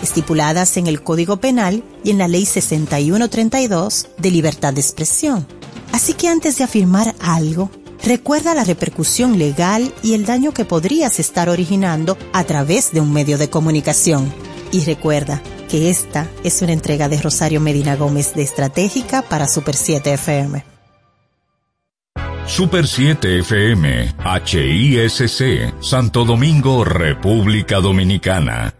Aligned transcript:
estipuladas 0.00 0.76
en 0.76 0.86
el 0.86 1.02
Código 1.02 1.38
Penal 1.38 1.82
y 2.04 2.10
en 2.10 2.18
la 2.18 2.28
Ley 2.28 2.46
6132 2.46 4.06
de 4.16 4.30
Libertad 4.30 4.72
de 4.72 4.80
Expresión. 4.80 5.44
Así 5.92 6.14
que 6.14 6.28
antes 6.28 6.58
de 6.58 6.62
afirmar 6.62 7.16
algo, 7.20 7.68
recuerda 8.04 8.54
la 8.54 8.62
repercusión 8.62 9.40
legal 9.40 9.92
y 10.04 10.14
el 10.14 10.24
daño 10.24 10.54
que 10.54 10.64
podrías 10.64 11.18
estar 11.18 11.48
originando 11.48 12.16
a 12.32 12.44
través 12.44 12.92
de 12.92 13.00
un 13.00 13.12
medio 13.12 13.38
de 13.38 13.50
comunicación. 13.50 14.32
Y 14.70 14.84
recuerda 14.84 15.42
que 15.68 15.90
esta 15.90 16.28
es 16.44 16.62
una 16.62 16.72
entrega 16.72 17.08
de 17.08 17.20
Rosario 17.20 17.60
Medina 17.60 17.96
Gómez 17.96 18.34
de 18.34 18.42
Estratégica 18.42 19.22
para 19.22 19.48
Super 19.48 19.74
7 19.74 20.12
FM. 20.12 20.64
Super 22.46 22.86
7 22.86 23.40
FM, 23.40 24.14
HISC, 24.46 25.82
Santo 25.82 26.24
Domingo, 26.24 26.84
República 26.84 27.80
Dominicana. 27.80 28.79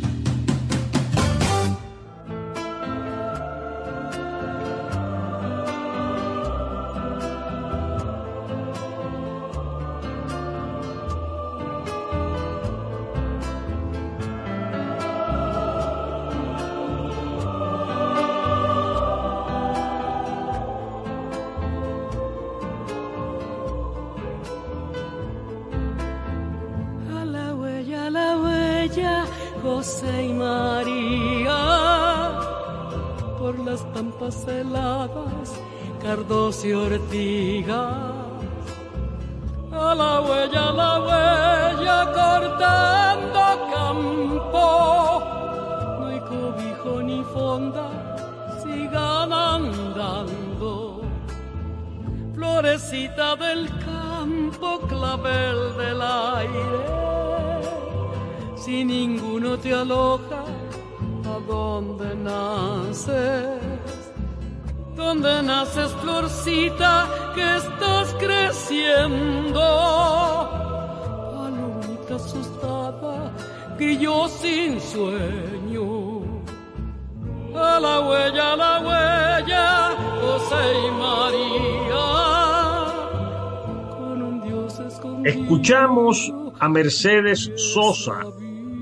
Escuchamos 85.51 86.33
a 86.61 86.69
Mercedes 86.69 87.51
Sosa 87.57 88.21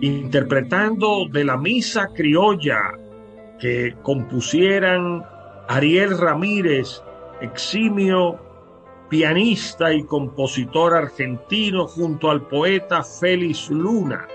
interpretando 0.01 1.27
de 1.27 1.43
la 1.43 1.57
misa 1.57 2.09
criolla 2.13 2.93
que 3.59 3.95
compusieran 4.03 5.25
Ariel 5.67 6.15
Ramírez, 6.15 7.01
eximio 7.41 8.39
pianista 9.09 9.91
y 9.91 10.03
compositor 10.03 10.93
argentino, 10.93 11.87
junto 11.87 12.29
al 12.29 12.47
poeta 12.47 13.03
Félix 13.03 13.71
Luna. 13.71 14.27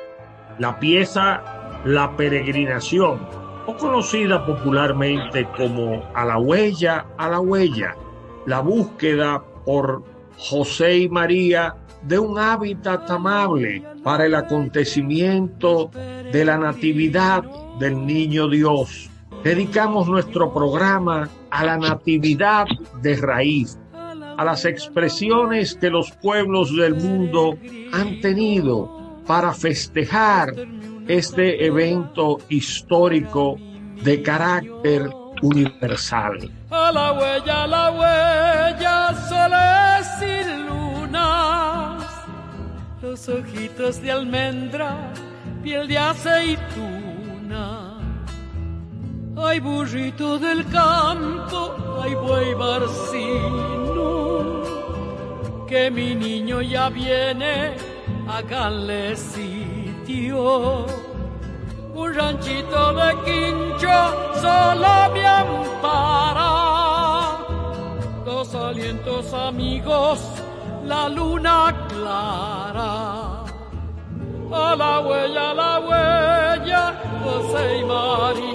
La 0.58 0.76
pieza 0.80 1.80
La 1.84 2.16
Peregrinación, 2.16 3.28
o 3.64 3.76
conocida 3.76 4.44
popularmente 4.44 5.46
como 5.56 6.02
A 6.14 6.24
la 6.24 6.38
huella, 6.38 7.06
a 7.16 7.28
la 7.28 7.38
huella, 7.38 7.94
la 8.44 8.58
búsqueda 8.58 9.40
por 9.64 10.02
José 10.36 10.98
y 10.98 11.08
María 11.08 11.76
de 12.06 12.18
un 12.18 12.38
hábitat 12.38 13.10
amable 13.10 13.82
para 14.02 14.26
el 14.26 14.34
acontecimiento 14.34 15.90
de 16.32 16.44
la 16.44 16.58
natividad 16.58 17.44
del 17.78 18.04
niño 18.06 18.48
Dios. 18.48 19.10
Dedicamos 19.42 20.08
nuestro 20.08 20.52
programa 20.52 21.28
a 21.50 21.64
la 21.64 21.76
natividad 21.76 22.66
de 23.02 23.16
raíz, 23.16 23.78
a 23.92 24.44
las 24.44 24.64
expresiones 24.64 25.74
que 25.74 25.90
los 25.90 26.10
pueblos 26.12 26.74
del 26.74 26.94
mundo 26.94 27.56
han 27.92 28.20
tenido 28.20 29.20
para 29.26 29.52
festejar 29.52 30.54
este 31.08 31.66
evento 31.66 32.38
histórico 32.48 33.56
de 34.02 34.22
carácter 34.22 35.10
universal. 35.42 36.50
A 36.70 36.90
la 36.90 37.12
huella, 37.12 37.66
la 37.66 37.90
huella, 37.90 39.14
ojitos 43.14 44.02
de 44.02 44.10
almendra, 44.10 45.12
piel 45.62 45.86
de 45.86 45.96
aceituna. 45.96 47.64
Ay, 49.36 49.60
burrito 49.60 50.38
del 50.38 50.66
campo, 50.66 52.00
ay, 52.02 52.14
buey 52.16 52.54
barcino, 52.54 54.02
que 55.68 55.90
mi 55.90 56.14
niño 56.14 56.60
ya 56.60 56.88
viene, 56.88 57.76
háganle 58.28 59.14
sitio. 59.16 60.86
Un 61.94 62.14
ranchito 62.14 62.92
de 62.94 63.14
quincho 63.24 63.96
solo 64.42 65.10
me 65.14 65.24
ampara, 65.26 66.50
dos 68.24 68.52
alientos 68.54 69.32
amigos 69.32 70.20
la 70.86 71.08
luna 71.08 71.73
clara. 72.04 73.44
A 74.52 74.76
la 74.76 75.00
huella, 75.00 75.50
a 75.50 75.54
la 75.54 75.72
huella, 75.86 76.82
José 77.24 77.78
y 77.80 77.84
María, 77.84 78.53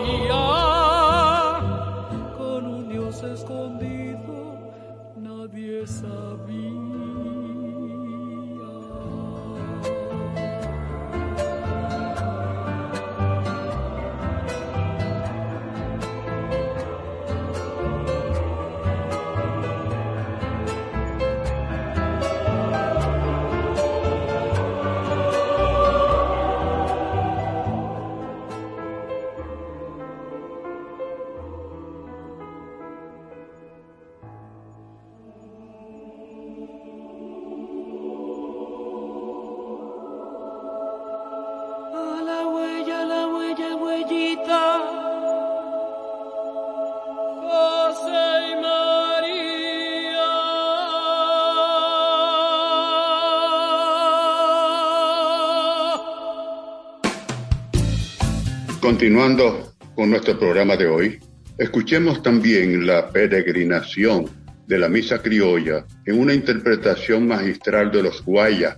Continuando 59.00 59.72
con 59.96 60.10
nuestro 60.10 60.38
programa 60.38 60.75
de 60.75 60.86
hoy, 60.86 61.19
escuchemos 61.57 62.22
también 62.22 62.86
la 62.86 63.10
peregrinación 63.10 64.25
de 64.68 64.78
la 64.78 64.90
misa 64.90 65.22
criolla 65.22 65.86
en 66.06 66.19
una 66.19 66.34
interpretación 66.34 67.25
magistral 67.25 67.92
de 67.92 68.04
los 68.04 68.22
guayas 68.25 68.75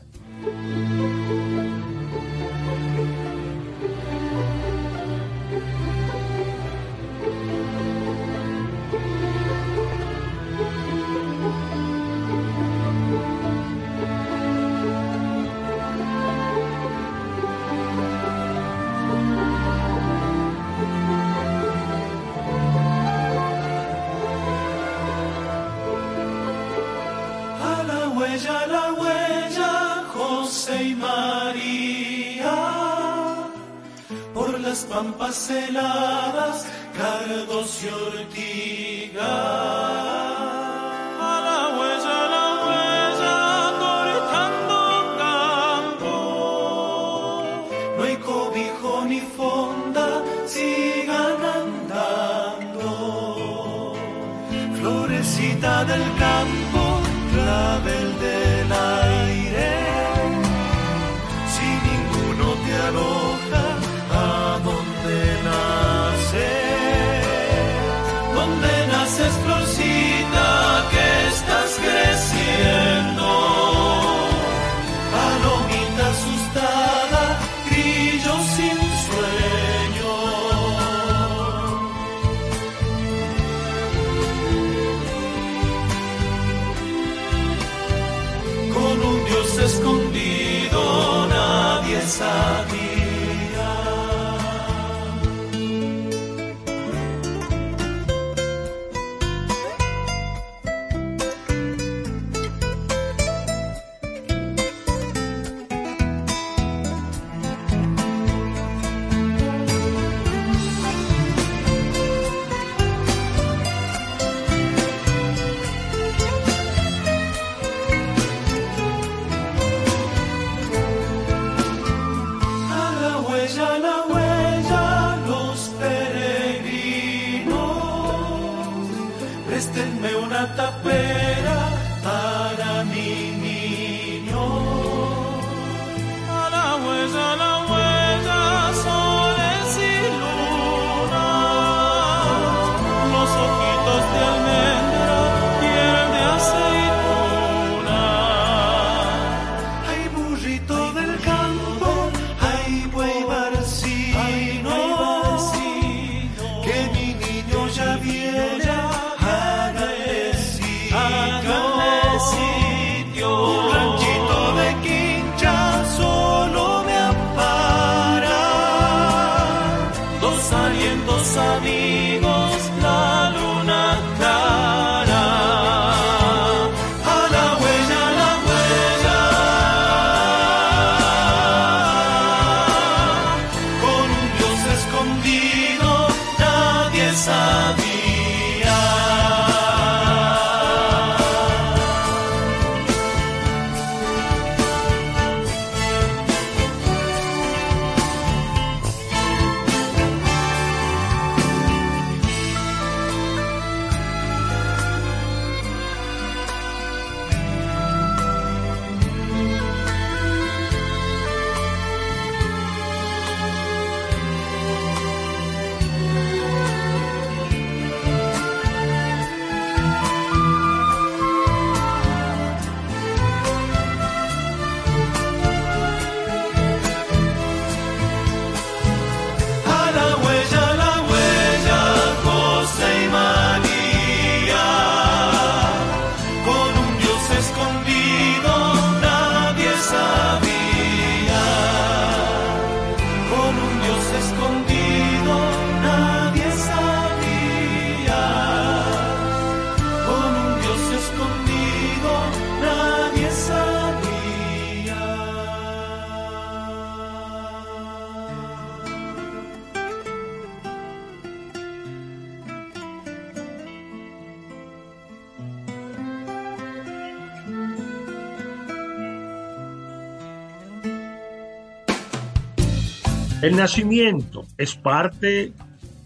El 273.52 273.58
nacimiento 273.58 274.46
es 274.58 274.78
parte 274.78 275.52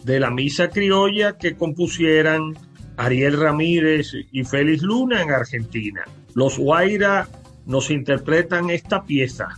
de 0.03 0.19
la 0.19 0.31
misa 0.31 0.69
criolla 0.69 1.37
que 1.37 1.55
compusieran 1.55 2.55
Ariel 2.97 3.39
Ramírez 3.39 4.13
y 4.31 4.43
Félix 4.43 4.81
Luna 4.81 5.21
en 5.21 5.29
Argentina. 5.29 6.05
Los 6.33 6.57
Guaira 6.57 7.27
nos 7.67 7.91
interpretan 7.91 8.71
esta 8.71 9.03
pieza. 9.03 9.49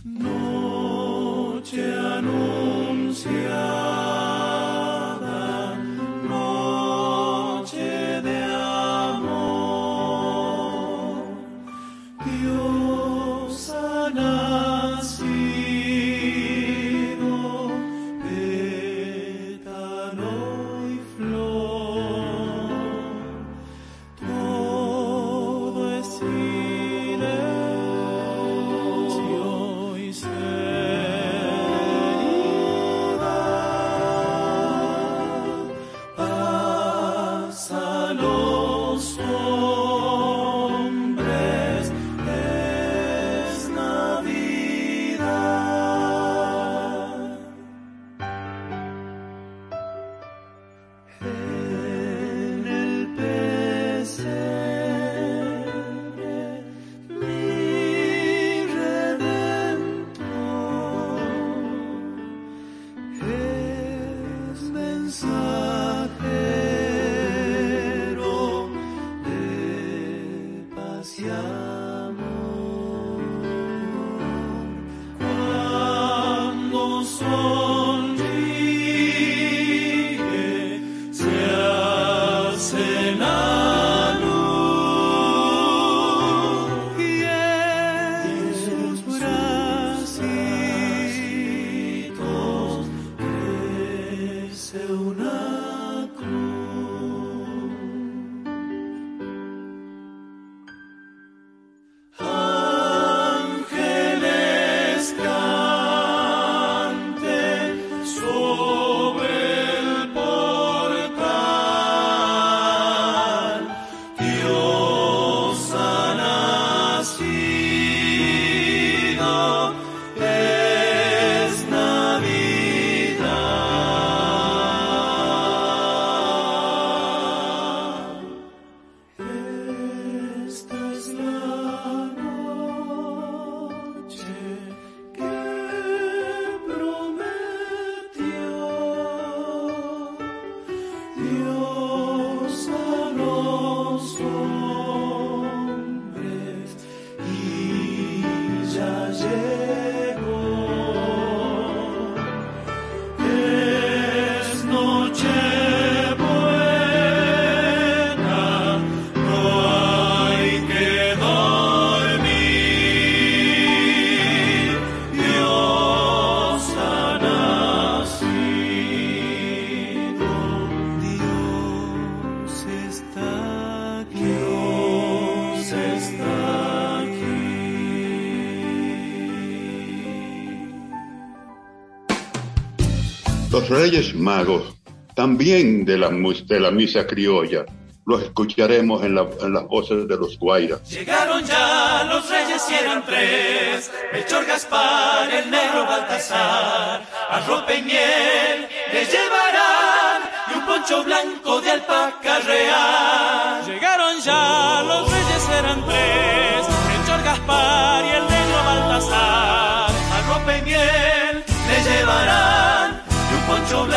Reyes 183.98 184.14
Magos, 184.14 184.76
también 185.16 185.84
de 185.84 185.98
la, 185.98 186.08
de 186.08 186.60
la 186.60 186.70
misa 186.70 187.04
criolla, 187.04 187.66
los 188.06 188.22
escucharemos 188.22 189.02
en, 189.02 189.16
las 189.16 189.66
voces 189.66 190.06
de 190.06 190.16
los 190.16 190.38
Guairas. 190.38 190.88
Llegaron 190.88 191.44
ya 191.44 192.04
los 192.04 192.30
reyes 192.30 192.64
y 192.70 192.74
eran 192.74 193.04
tres, 193.04 193.90
Melchor 194.12 194.46
Gaspar, 194.46 195.28
el 195.34 195.50
negro 195.50 195.84
Baltasar, 195.84 197.02
arrope 197.28 197.78
y 197.78 197.82
miel 197.82 198.68
le 198.92 199.04
llevarán 199.04 200.22
y 200.48 200.58
un 200.58 200.64
poncho 200.64 201.02
blanco 201.02 201.60
de 201.60 201.70
alpaca 201.72 202.38
real. 202.38 203.66
Llegaron 203.66 204.20
ya 204.20 204.84
los 204.86 205.10
reyes 205.10 205.48
eran 205.58 205.84
tres, 205.84 206.68
Melchor 206.86 207.24
Gaspar 207.24 208.04
y 208.04 208.10
el 208.10 208.28
negro 208.28 208.58
Baltasar, 208.64 209.90
arrope 210.12 210.58
y 210.58 210.62
miel 210.62 211.44
le 211.68 211.82
llevarán 211.82 212.37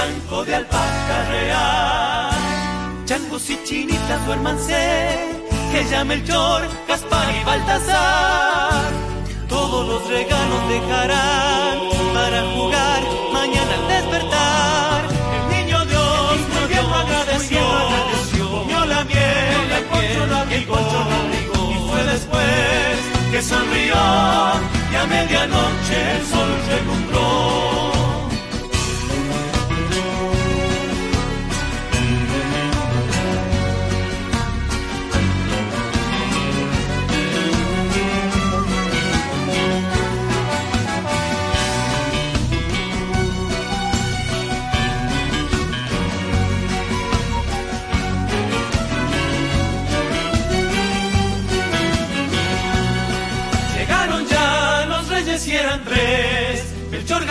blanco 0.01 0.46
de 0.46 0.55
alpaca 0.55 1.17
real. 1.29 2.31
Changos 3.05 3.50
y 3.50 3.63
chinitas 3.63 4.25
duérmanse, 4.25 4.81
que 5.72 5.84
llame 5.89 6.15
el 6.15 6.24
Chor, 6.25 6.62
Gaspar 6.88 7.27
y 7.39 7.43
Baltasar. 7.43 8.84
Todos 9.48 9.88
los 9.88 10.08
regalos 10.08 10.62
dejarán 10.70 11.77
para 12.13 12.41
jugar 12.53 13.01
mañana 13.34 13.74
al 13.79 13.88
despertar. 13.96 15.01
El 15.38 15.43
niño 15.55 15.86
Dios 15.86 16.38
muy 16.53 16.67
bien 16.70 16.89
lo 16.89 16.96
agradeció, 16.96 17.62
comió 18.50 18.86
la 18.86 19.03
miel, 19.03 19.67
el 19.77 19.86
poncho 19.86 20.25
lo 20.29 20.38
abrigó, 20.38 20.77
y 21.74 21.89
fue 21.89 22.03
después 22.13 22.98
que 23.31 23.41
sonrió 23.41 23.96
y 24.91 24.96
a 24.96 25.05
medianoche 25.08 25.98
el 26.17 26.25
sol 26.25 26.50
relumbró. 26.70 27.81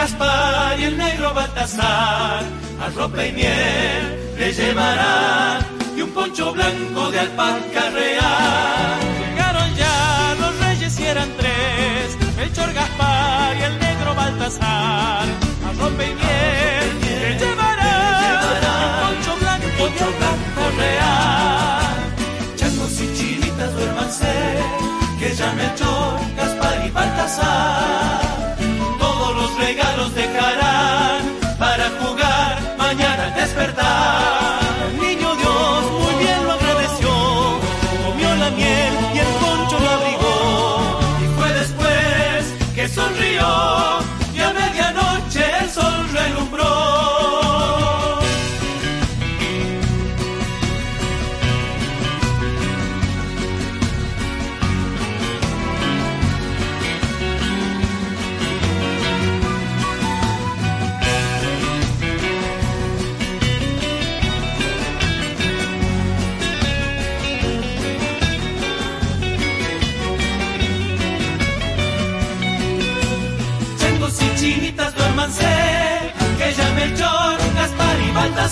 Gaspar 0.00 0.80
y 0.80 0.84
el 0.84 0.96
negro 0.96 1.34
Baltasar, 1.34 2.42
a 2.82 2.88
ropa 2.96 3.22
y 3.22 3.32
miel 3.32 4.34
le 4.38 4.50
llevarán 4.50 5.62
y 5.94 6.00
un 6.00 6.10
poncho 6.12 6.54
blanco 6.54 7.10
de 7.10 7.20
alpaca 7.20 7.90
real. 7.90 8.98
Llegaron 9.20 9.74
ya 9.76 10.36
los 10.40 10.58
reyes 10.58 10.98
y 10.98 11.04
eran 11.04 11.28
tres, 11.36 12.16
Melchor 12.34 12.72
Gaspar 12.72 13.54
y 13.58 13.62
el 13.62 13.78
negro 13.78 14.14
Baltasar, 14.14 15.26
a 15.68 15.72
ropa 15.78 16.02
y 16.02 16.14
miel 16.14 16.88
le 17.20 17.38
llevarán, 17.38 18.54
un 18.86 19.16
poncho 19.16 19.36
blanco, 19.38 19.84
de 19.84 20.16
blanco 20.18 20.62
real. 20.78 22.56
Changos 22.56 23.00
y 23.02 23.14
chinitas 23.18 23.74
duérmanse, 23.74 24.32
que 25.18 25.34
ya 25.34 25.52
Melchor, 25.52 26.20
Gaspar 26.38 26.86
y 26.86 26.90
Baltasar 26.90 27.99
dejarán 30.20 31.22
para 31.58 31.88
jugar 32.00 32.58
mañana 32.76 33.26
al 33.26 33.34
despertar. 33.34 34.29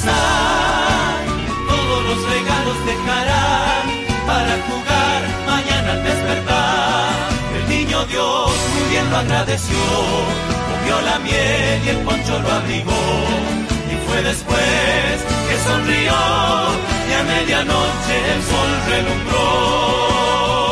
Baltasar 0.05 1.27
todos 1.69 2.05
los 2.05 2.31
regalos 2.31 2.87
dejarán 2.87 3.87
para 4.27 4.59
jugar 4.69 5.23
mañana 5.47 5.93
al 5.93 6.05
despertar. 6.05 7.15
El 7.57 7.69
niño 7.69 8.05
Dios 8.07 8.51
muy 8.75 8.91
bien 8.91 9.11
lo 9.11 9.17
agradeció, 9.17 9.77
comió 10.71 11.01
la 11.01 11.19
miel 11.19 11.85
y 11.85 11.89
el 11.89 11.99
poncho 11.99 12.39
lo 12.39 12.51
abrigó. 12.51 12.93
Y 13.91 14.09
fue 14.09 14.23
después 14.23 15.17
que 15.49 15.57
sonrió 15.69 16.15
y 17.09 17.13
a 17.13 17.23
medianoche 17.25 18.35
el 18.35 18.43
sol 18.43 18.71
relumbró. 18.89 20.68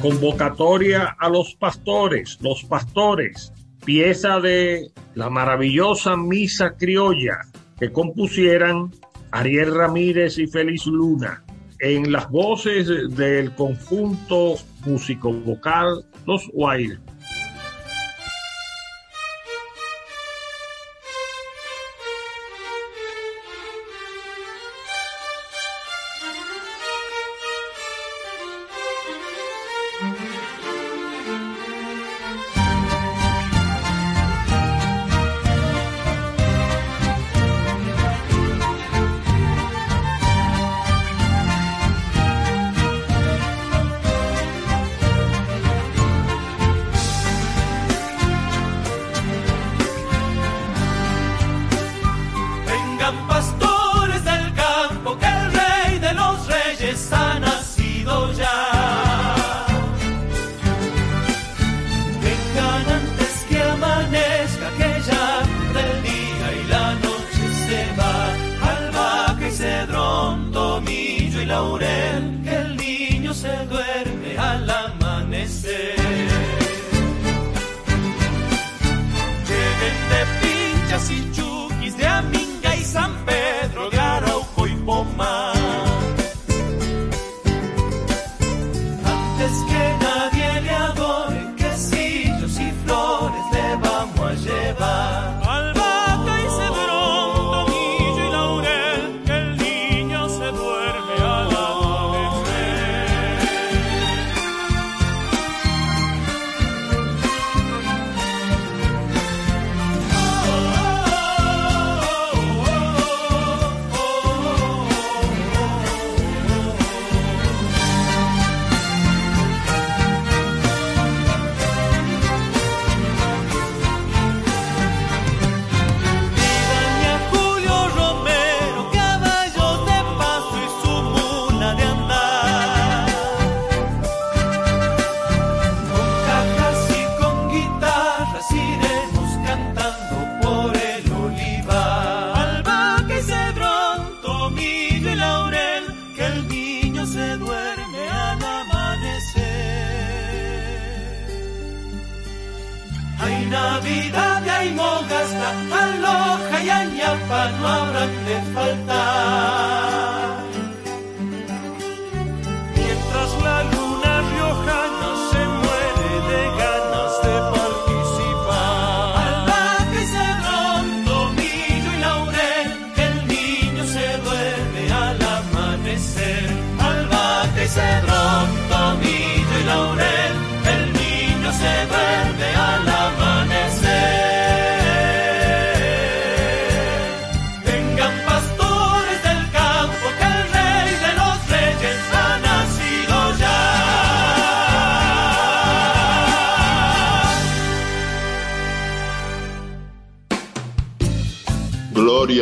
Convocatoria 0.00 1.16
a 1.18 1.28
los 1.28 1.56
pastores, 1.56 2.38
los 2.40 2.62
pastores, 2.64 3.52
pieza 3.84 4.38
de 4.40 4.92
la 5.14 5.28
maravillosa 5.28 6.16
misa 6.16 6.76
criolla 6.76 7.38
que 7.78 7.90
compusieran 7.90 8.92
Ariel 9.32 9.74
Ramírez 9.74 10.38
y 10.38 10.46
Félix 10.46 10.86
Luna 10.86 11.42
en 11.80 12.12
las 12.12 12.30
voces 12.30 12.88
del 13.16 13.54
conjunto 13.56 14.54
músico 14.86 15.32
vocal 15.32 16.04
Los 16.26 16.48
Wild. 16.52 17.00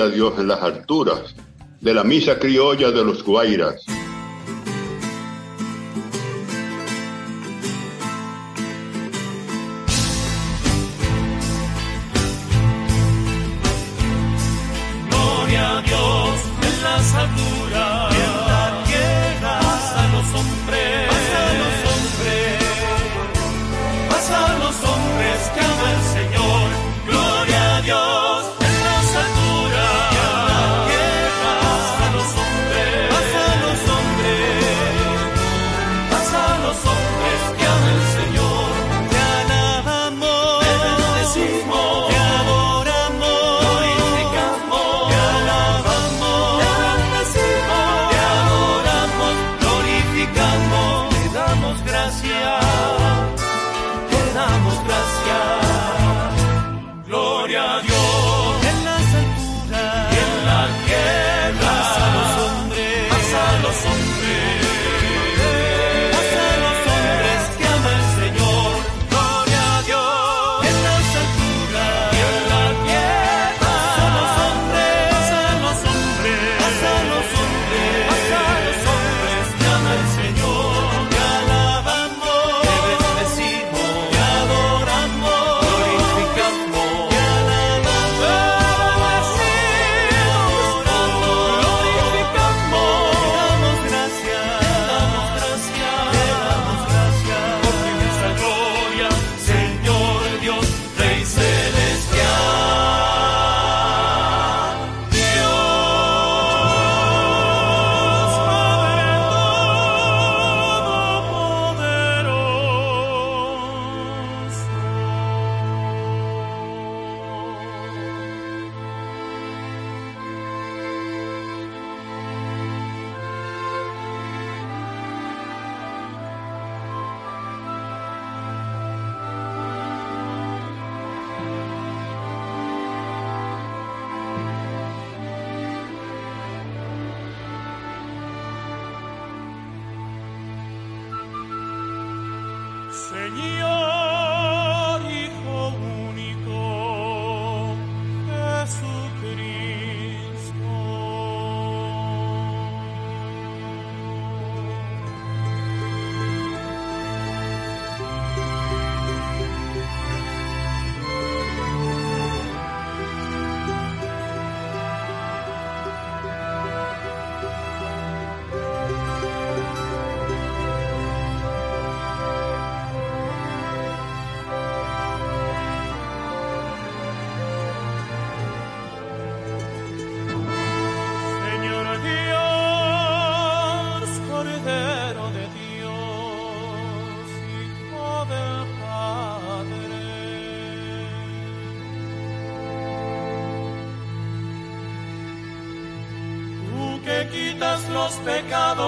A 0.01 0.09
Dios 0.09 0.35
en 0.39 0.49
las 0.49 0.63
alturas, 0.63 1.35
de 1.81 1.95
la 1.95 2.05
misa 2.05 2.39
criolla 2.39 2.91
de 2.91 3.05
los 3.05 3.23
Guairas. 3.25 3.80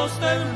Pecados 0.02 0.20
del 0.20 0.51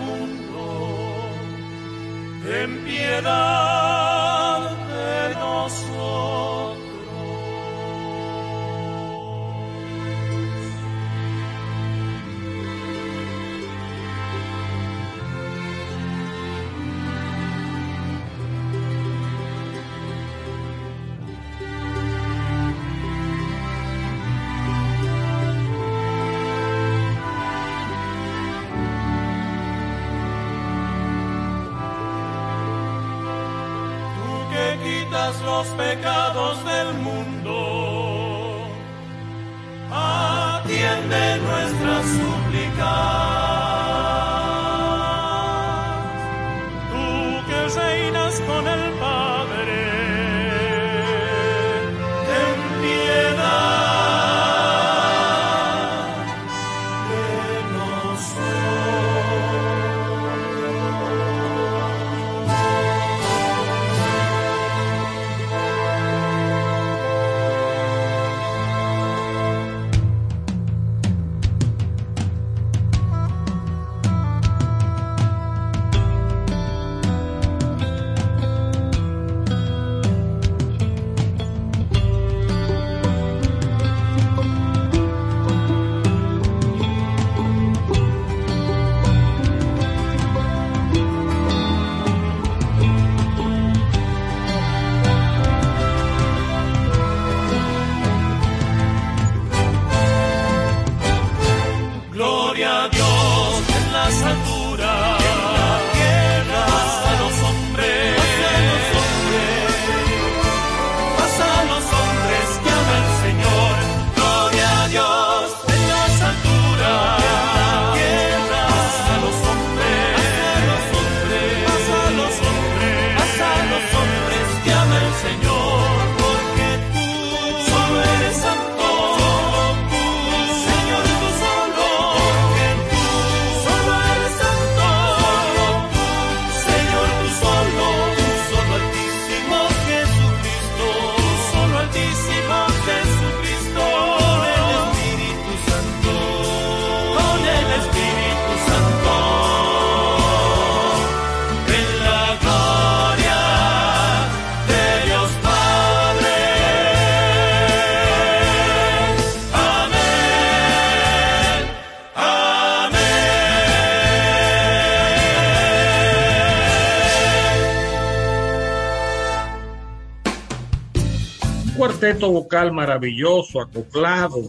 cuarteto 172.07 172.31
vocal 172.31 172.73
maravilloso, 172.73 173.61
acoplado, 173.61 174.49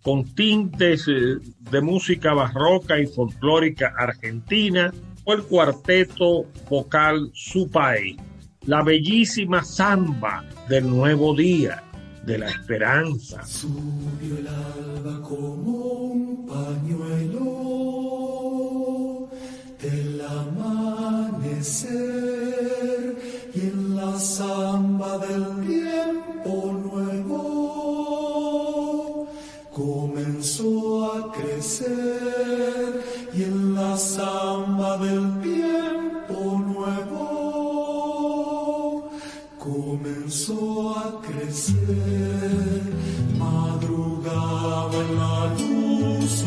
con 0.00 0.24
tintes 0.34 1.06
eh, 1.08 1.36
de 1.70 1.80
música 1.82 2.32
barroca 2.32 2.98
y 2.98 3.06
folclórica 3.06 3.92
argentina, 3.98 4.90
o 5.24 5.34
el 5.34 5.42
cuarteto 5.42 6.46
vocal 6.70 7.30
Supay, 7.34 8.16
la 8.62 8.82
bellísima 8.82 9.62
samba 9.62 10.42
del 10.70 10.88
nuevo 10.88 11.34
día, 11.34 11.82
de 12.24 12.38
la 12.38 12.48
esperanza. 12.48 13.44
Subió 13.44 14.38
el 14.38 14.48
como 15.20 16.46
pañuelo 16.46 17.66
del 19.82 20.18
amanecer 20.22 21.76
en 23.54 23.96
la 23.96 24.18
samba 24.18 25.18
del 25.18 25.55
y 33.34 33.42
en 33.42 33.74
la 33.74 33.96
samba 33.96 34.96
del 34.98 35.40
tiempo 35.40 36.62
nuevo 36.64 37.26
comenzó 39.58 40.96
a 40.96 41.20
crecer. 41.22 42.82
Madrugaba 43.36 44.94
en 44.94 45.18
la 45.18 45.46
luz 45.58 46.44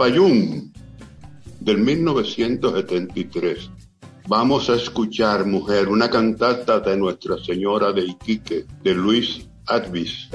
Quilapayún, 0.00 0.72
del 1.60 1.76
1973. 1.76 3.70
Vamos 4.28 4.70
a 4.70 4.76
escuchar, 4.76 5.44
mujer, 5.44 5.88
una 5.88 6.08
cantata 6.08 6.80
de 6.80 6.96
Nuestra 6.96 7.36
Señora 7.36 7.92
de 7.92 8.06
Iquique, 8.06 8.64
de 8.82 8.94
Luis 8.94 9.46
Advis. 9.66 10.30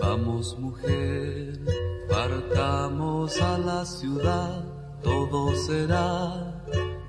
Vamos 0.00 0.58
mujer, 0.58 1.60
partamos 2.08 3.38
a 3.42 3.58
la 3.58 3.84
ciudad, 3.84 4.64
todo 5.02 5.54
será 5.66 6.64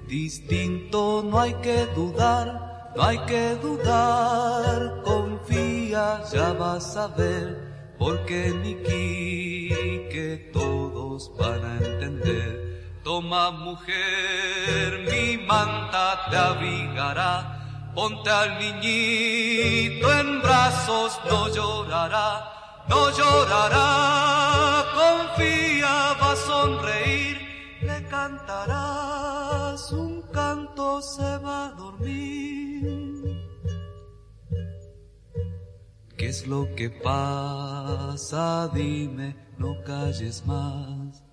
distinto, 0.09 1.23
no 1.23 1.39
hay 1.39 1.53
que 1.61 1.85
dudar, 1.95 2.91
no 2.97 3.01
hay 3.01 3.19
que 3.19 3.48
porque 7.97 8.51
Niki 8.63 9.69
que 10.09 10.49
todos 10.53 11.31
van 11.37 11.63
a 11.63 11.77
entender. 11.77 13.01
Toma 13.03 13.51
mujer, 13.51 15.05
mi 15.09 15.37
manta 15.45 16.25
te 16.29 16.37
abrigará, 16.37 17.91
ponte 17.95 18.29
al 18.29 18.59
niñito 18.59 20.11
en 20.19 20.41
brazos, 20.41 21.19
no 21.29 21.47
llorará, 21.49 22.85
no 22.87 23.09
llorará, 23.11 24.85
confía, 24.93 26.15
va 26.21 26.31
a 26.31 26.35
sonreír, 26.35 27.37
le 27.81 28.03
cantarás 28.07 29.91
un 29.91 30.21
canto, 30.31 31.01
se 31.01 31.37
va 31.37 31.67
a 31.67 31.71
dormir. 31.71 31.98
¿Qué 36.19 36.27
es 36.27 36.45
lo 36.47 36.67
que 36.75 36.89
pasa? 36.89 38.69
Dime, 38.73 39.37
no 39.57 39.81
calles 39.85 40.45
más. 40.45 41.23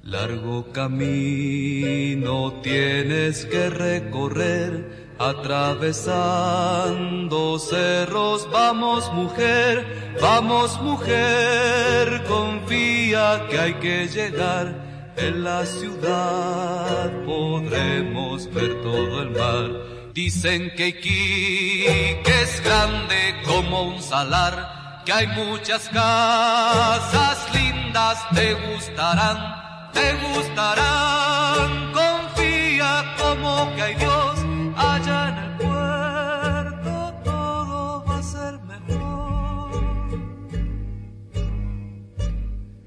Largo 0.00 0.72
camino 0.72 2.54
tienes 2.62 3.44
que 3.44 3.68
recorrer, 3.68 5.10
atravesando 5.18 7.58
cerros. 7.58 8.48
Vamos 8.50 9.12
mujer, 9.12 10.14
vamos 10.22 10.80
mujer, 10.80 12.24
confía 12.26 13.48
que 13.50 13.58
hay 13.58 13.74
que 13.74 14.08
llegar. 14.08 15.12
En 15.18 15.44
la 15.44 15.66
ciudad 15.66 17.12
podremos 17.26 18.50
ver 18.54 18.80
todo 18.80 19.20
el 19.20 19.30
mar. 19.32 19.95
Dicen 20.16 20.72
que 20.74 20.88
Iquique 20.88 22.42
es 22.42 22.60
grande 22.64 23.36
como 23.44 23.82
un 23.82 24.02
salar, 24.02 25.02
que 25.04 25.12
hay 25.12 25.26
muchas 25.28 25.88
casas 25.90 27.38
lindas, 27.54 28.18
te 28.34 28.54
gustarán 28.54 29.66
te 29.96 30.12
gustarán, 30.26 31.92
confía 31.92 33.14
como 33.18 33.74
que 33.74 33.82
hay 33.82 33.94
Dios 33.94 34.38
allá 34.76 35.28
en 35.30 35.36
el 35.44 35.50
puerto, 35.56 37.14
todo 37.24 38.04
va 38.04 38.18
a 38.18 38.22
ser 38.22 38.54
mejor. 38.72 39.70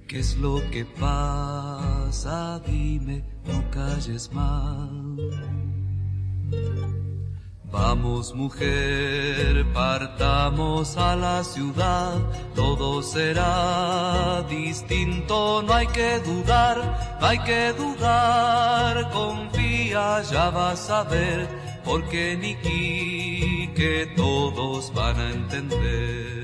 ¿Qué 0.08 0.20
es 0.20 0.38
lo 0.38 0.62
que 0.72 0.86
pasa? 0.86 2.60
Dime, 2.60 3.24
no 3.46 3.64
calles 3.72 4.32
más. 4.32 4.90
Vamos 7.72 8.34
mujer, 8.34 9.64
partamos 9.74 10.98
a 10.98 11.16
la 11.16 11.44
ciudad, 11.44 12.16
todo 12.56 13.04
será 13.04 14.44
distinto, 14.50 15.62
no 15.62 15.74
hay 15.74 15.86
que 15.88 16.20
dudar, 16.20 17.18
no 17.22 17.28
hay 17.28 17.38
que 17.40 17.74
dudar, 17.74 19.12
confía, 19.12 20.24
ya 20.24 20.50
vas 20.50 20.90
a 20.90 21.04
ver, 21.04 21.48
porque 21.86 22.36
Niki 22.36 23.72
que 23.76 24.14
todos 24.18 24.92
van 24.94 25.20
a 25.20 25.30
entender. 25.30 26.40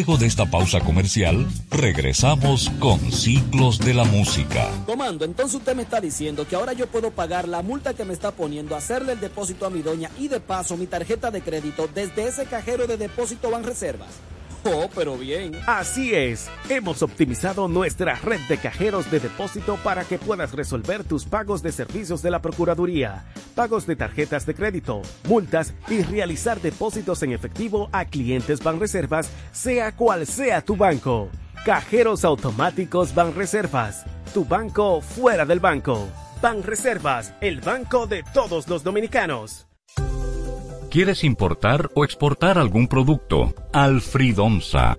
Luego 0.00 0.16
de 0.16 0.28
esta 0.28 0.46
pausa 0.46 0.80
comercial, 0.80 1.46
regresamos 1.70 2.70
con 2.78 2.98
Ciclos 3.12 3.78
de 3.78 3.92
la 3.92 4.04
Música. 4.04 4.70
Comando, 4.86 5.26
entonces 5.26 5.56
usted 5.56 5.76
me 5.76 5.82
está 5.82 6.00
diciendo 6.00 6.48
que 6.48 6.56
ahora 6.56 6.72
yo 6.72 6.86
puedo 6.86 7.10
pagar 7.10 7.46
la 7.46 7.60
multa 7.60 7.92
que 7.92 8.06
me 8.06 8.14
está 8.14 8.30
poniendo, 8.30 8.74
hacerle 8.74 9.12
el 9.12 9.20
depósito 9.20 9.66
a 9.66 9.70
mi 9.70 9.82
doña 9.82 10.10
y 10.18 10.28
de 10.28 10.40
paso 10.40 10.78
mi 10.78 10.86
tarjeta 10.86 11.30
de 11.30 11.42
crédito 11.42 11.86
desde 11.94 12.26
ese 12.26 12.46
cajero 12.46 12.86
de 12.86 12.96
depósito 12.96 13.50
Banreservas. 13.50 14.08
Oh, 14.64 14.88
pero 14.94 15.16
bien. 15.16 15.52
Así 15.66 16.14
es. 16.14 16.48
Hemos 16.68 17.02
optimizado 17.02 17.68
nuestra 17.68 18.14
red 18.16 18.40
de 18.48 18.58
cajeros 18.58 19.10
de 19.10 19.20
depósito 19.20 19.76
para 19.82 20.04
que 20.04 20.18
puedas 20.18 20.52
resolver 20.52 21.04
tus 21.04 21.24
pagos 21.24 21.62
de 21.62 21.72
servicios 21.72 22.22
de 22.22 22.30
la 22.30 22.42
Procuraduría, 22.42 23.24
pagos 23.50 23.86
de 23.86 23.96
tarjetas 23.96 24.46
de 24.46 24.54
crédito, 24.54 25.02
multas 25.28 25.74
y 25.88 26.02
realizar 26.02 26.60
depósitos 26.60 27.22
en 27.22 27.32
efectivo 27.32 27.88
a 27.92 28.04
clientes 28.04 28.62
Banreservas, 28.62 29.30
sea 29.52 29.94
cual 29.94 30.26
sea 30.26 30.62
tu 30.62 30.76
banco. 30.76 31.28
Cajeros 31.64 32.24
automáticos 32.24 33.14
Banreservas. 33.14 34.04
Tu 34.32 34.44
banco 34.44 35.00
fuera 35.00 35.44
del 35.44 35.60
banco. 35.60 36.08
Banreservas, 36.40 37.34
el 37.40 37.60
banco 37.60 38.06
de 38.06 38.24
todos 38.32 38.66
los 38.68 38.82
dominicanos. 38.82 39.66
¿Quieres 40.90 41.22
importar 41.22 41.88
o 41.94 42.04
exportar 42.04 42.58
algún 42.58 42.88
producto? 42.88 43.54
Alfridomsa, 43.72 44.98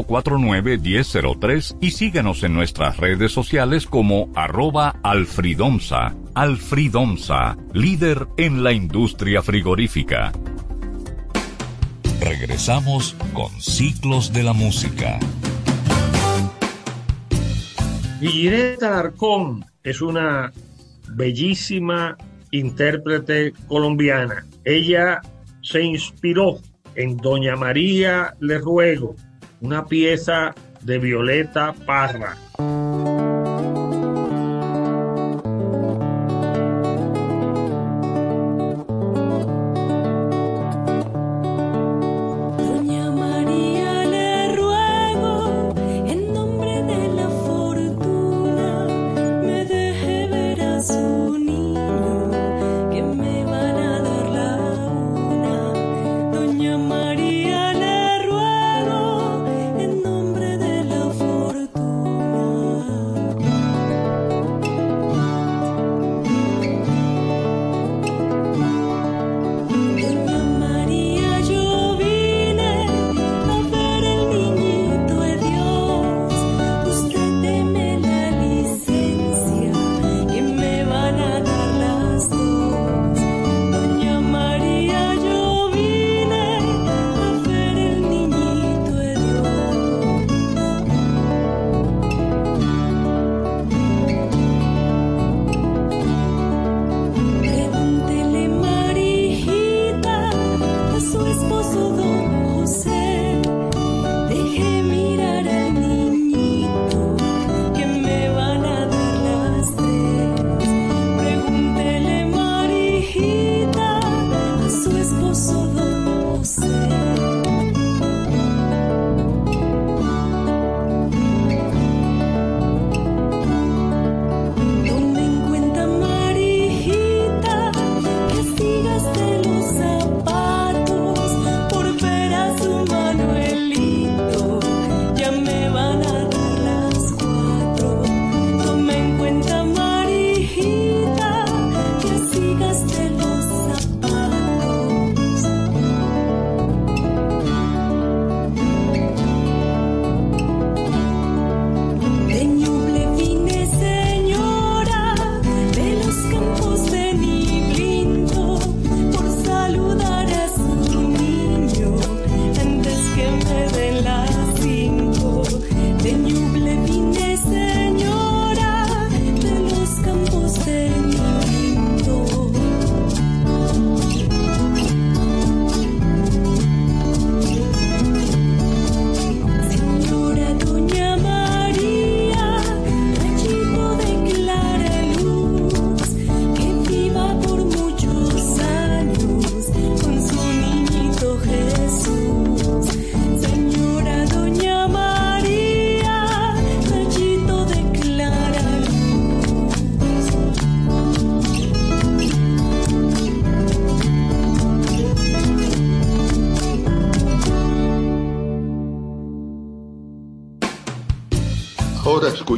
809-549-1003 0.05 1.77
y 1.81 1.91
síguenos 1.91 2.43
en 2.43 2.53
nuestras 2.53 2.97
redes 2.97 3.31
sociales 3.31 3.85
como 3.85 4.29
arroba 4.35 4.95
alfridomsa. 5.03 6.15
Alfridomsa, 6.33 7.57
líder 7.73 8.27
en 8.37 8.63
la 8.63 8.71
industria 8.73 9.41
frigorífica. 9.41 10.31
Regresamos 12.21 13.15
con 13.33 13.49
Ciclos 13.59 14.31
de 14.31 14.43
la 14.43 14.53
Música. 14.53 15.19
Guillereta 18.19 18.87
Alarcón 18.87 19.65
es 19.83 20.01
una 20.01 20.51
bellísima 21.09 22.15
intérprete 22.51 23.53
colombiana. 23.67 24.45
Ella 24.63 25.21
se 25.63 25.81
inspiró 25.81 26.59
en 26.95 27.17
Doña 27.17 27.55
María 27.55 28.35
Le 28.39 28.59
Ruego, 28.59 29.15
una 29.61 29.85
pieza 29.85 30.53
de 30.81 30.97
Violeta 30.99 31.73
Parra. 31.85 32.35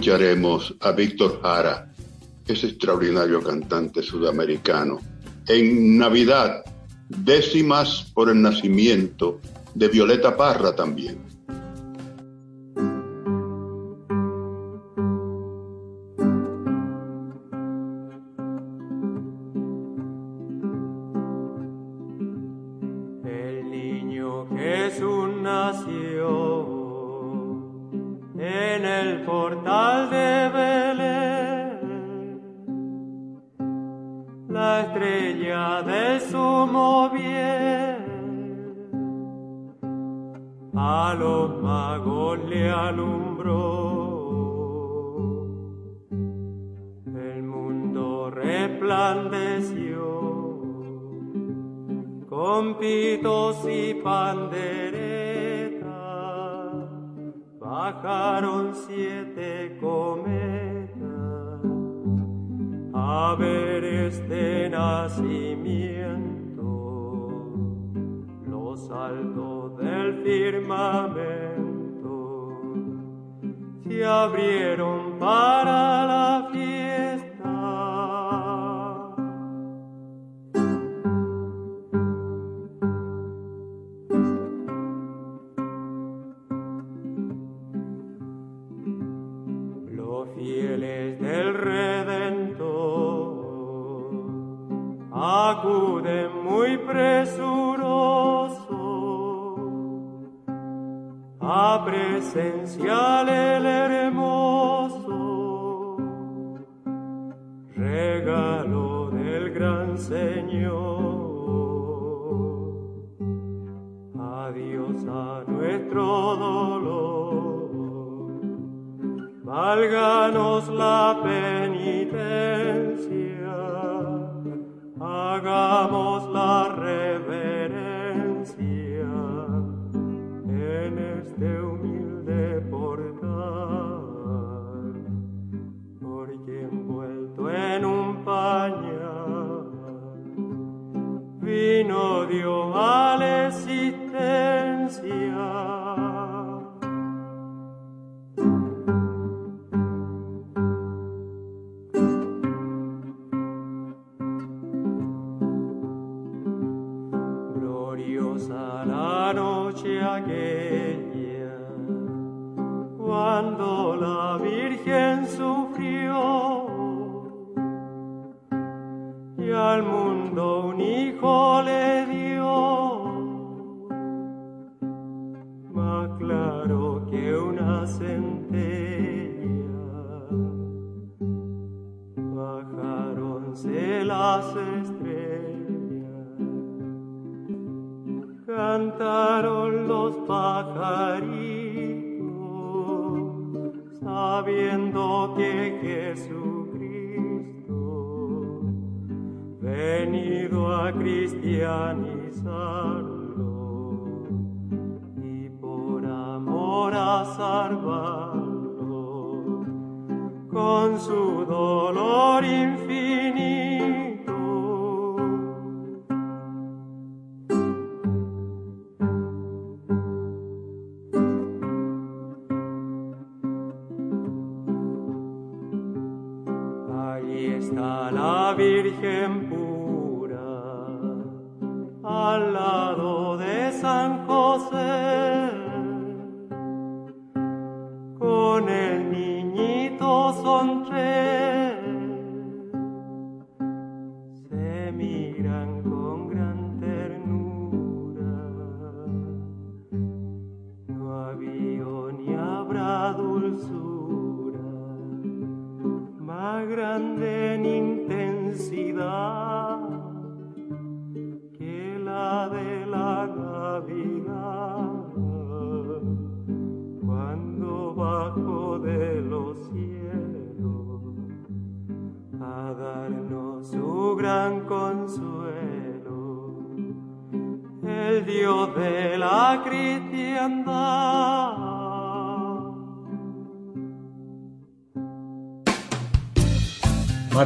Escucharemos 0.03 0.75
a 0.81 0.91
Víctor 0.91 1.39
Jara, 1.41 1.89
ese 2.45 2.67
extraordinario 2.67 3.41
cantante 3.41 4.03
sudamericano, 4.03 4.99
en 5.47 5.97
Navidad, 5.97 6.61
décimas 7.07 8.11
por 8.13 8.29
el 8.29 8.41
nacimiento 8.41 9.39
de 9.73 9.87
Violeta 9.87 10.35
Parra 10.35 10.75
también. 10.75 11.32
abrieron 74.01 75.19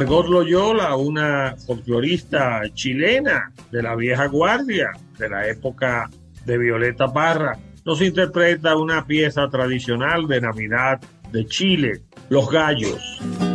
Margot 0.08 0.26
Loyola, 0.26 0.96
una 0.96 1.54
folclorista 1.66 2.62
chilena 2.72 3.52
de 3.70 3.82
la 3.82 3.94
vieja 3.94 4.24
guardia, 4.24 4.92
de 5.18 5.28
la 5.28 5.46
época 5.46 6.08
de 6.46 6.56
Violeta 6.56 7.12
Parra, 7.12 7.58
nos 7.84 8.00
interpreta 8.00 8.74
una 8.78 9.06
pieza 9.06 9.50
tradicional 9.50 10.26
de 10.26 10.40
Navidad 10.40 10.98
de 11.30 11.44
Chile, 11.44 12.00
Los 12.30 12.50
Gallos. 12.50 13.47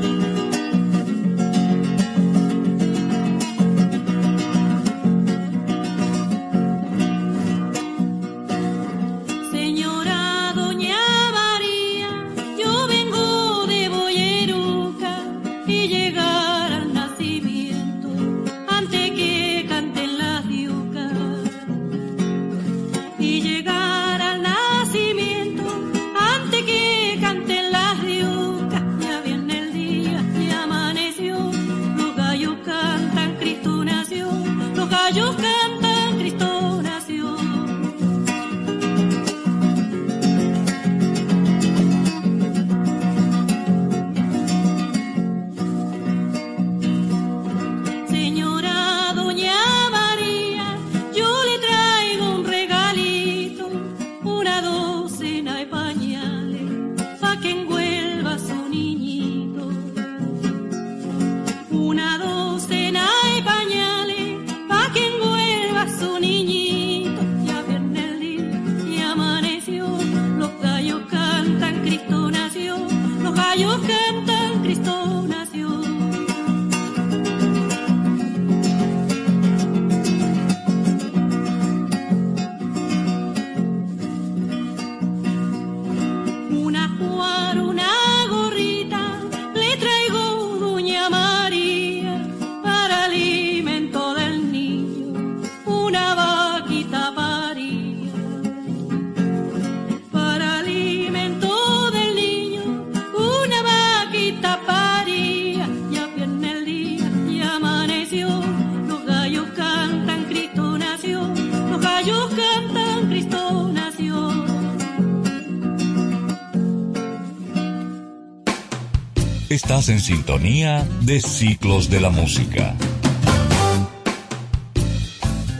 Estás 119.83 119.95
en 119.95 120.15
sintonía 120.15 120.87
de 121.01 121.19
Ciclos 121.19 121.89
de 121.89 121.99
la 121.99 122.09
Música. 122.09 122.73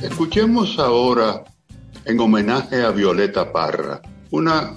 Escuchemos 0.02 0.80
ahora, 0.80 1.44
en 2.06 2.22
homenaje 2.22 2.84
a 2.84 2.92
Violeta 2.92 3.52
Parra, 3.52 4.02
una 4.32 4.76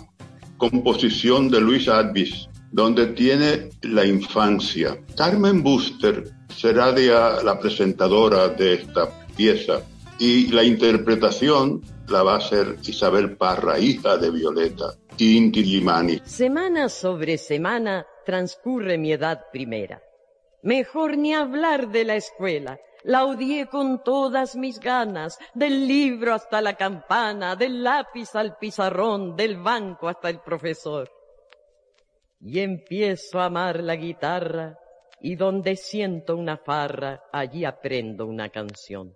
composición 0.56 1.48
de 1.48 1.60
Luis 1.60 1.86
Advis, 1.86 2.48
donde 2.72 3.06
tiene 3.06 3.70
la 3.82 4.04
infancia. 4.04 4.98
Carmen 5.16 5.62
Buster 5.62 6.24
será 6.48 6.90
la 6.90 7.60
presentadora 7.60 8.48
de 8.48 8.74
esta 8.74 9.08
pieza 9.36 9.80
y 10.18 10.48
la 10.48 10.64
interpretación 10.64 11.82
la 12.08 12.24
va 12.24 12.34
a 12.34 12.38
hacer 12.38 12.78
Isabel 12.82 13.36
Parra, 13.36 13.78
hija 13.78 14.16
de 14.16 14.28
Violeta, 14.28 14.86
y 15.16 15.36
Inti 15.36 15.62
Limani. 15.62 16.20
Semana 16.24 16.88
sobre 16.88 17.38
semana 17.38 18.04
transcurre 18.26 18.98
mi 18.98 19.12
edad 19.12 19.46
primera. 19.50 20.02
Mejor 20.62 21.16
ni 21.16 21.32
hablar 21.32 21.88
de 21.88 22.04
la 22.04 22.16
escuela. 22.16 22.78
La 23.04 23.24
odié 23.24 23.68
con 23.68 24.02
todas 24.02 24.56
mis 24.56 24.80
ganas, 24.80 25.38
del 25.54 25.86
libro 25.86 26.34
hasta 26.34 26.60
la 26.60 26.74
campana, 26.74 27.54
del 27.54 27.84
lápiz 27.84 28.34
al 28.34 28.58
pizarrón, 28.58 29.36
del 29.36 29.56
banco 29.58 30.08
hasta 30.08 30.28
el 30.28 30.40
profesor. 30.40 31.08
Y 32.40 32.58
empiezo 32.58 33.38
a 33.38 33.44
amar 33.44 33.80
la 33.80 33.94
guitarra, 33.94 34.76
y 35.20 35.36
donde 35.36 35.76
siento 35.76 36.36
una 36.36 36.56
farra, 36.56 37.22
allí 37.32 37.64
aprendo 37.64 38.26
una 38.26 38.48
canción. 38.48 39.14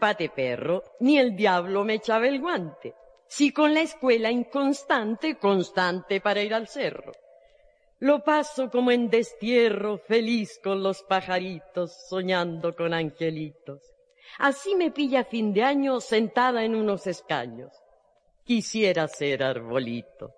Pate 0.00 0.30
perro, 0.30 0.82
ni 0.98 1.18
el 1.18 1.36
diablo 1.36 1.84
me 1.84 1.94
echaba 1.94 2.26
el 2.26 2.40
guante. 2.40 2.94
Si 3.28 3.52
con 3.52 3.74
la 3.74 3.82
escuela 3.82 4.30
inconstante, 4.30 5.36
constante 5.36 6.20
para 6.20 6.42
ir 6.42 6.52
al 6.52 6.66
cerro. 6.66 7.12
Lo 8.00 8.24
paso 8.24 8.70
como 8.70 8.90
en 8.90 9.10
destierro, 9.10 9.98
feliz 9.98 10.58
con 10.64 10.82
los 10.82 11.02
pajaritos, 11.02 12.08
soñando 12.08 12.74
con 12.74 12.94
angelitos. 12.94 13.82
Así 14.38 14.74
me 14.74 14.90
pilla 14.90 15.24
fin 15.24 15.52
de 15.52 15.62
año 15.62 16.00
sentada 16.00 16.64
en 16.64 16.74
unos 16.74 17.06
escaños. 17.06 17.72
Quisiera 18.42 19.06
ser 19.06 19.42
arbolito. 19.42 20.34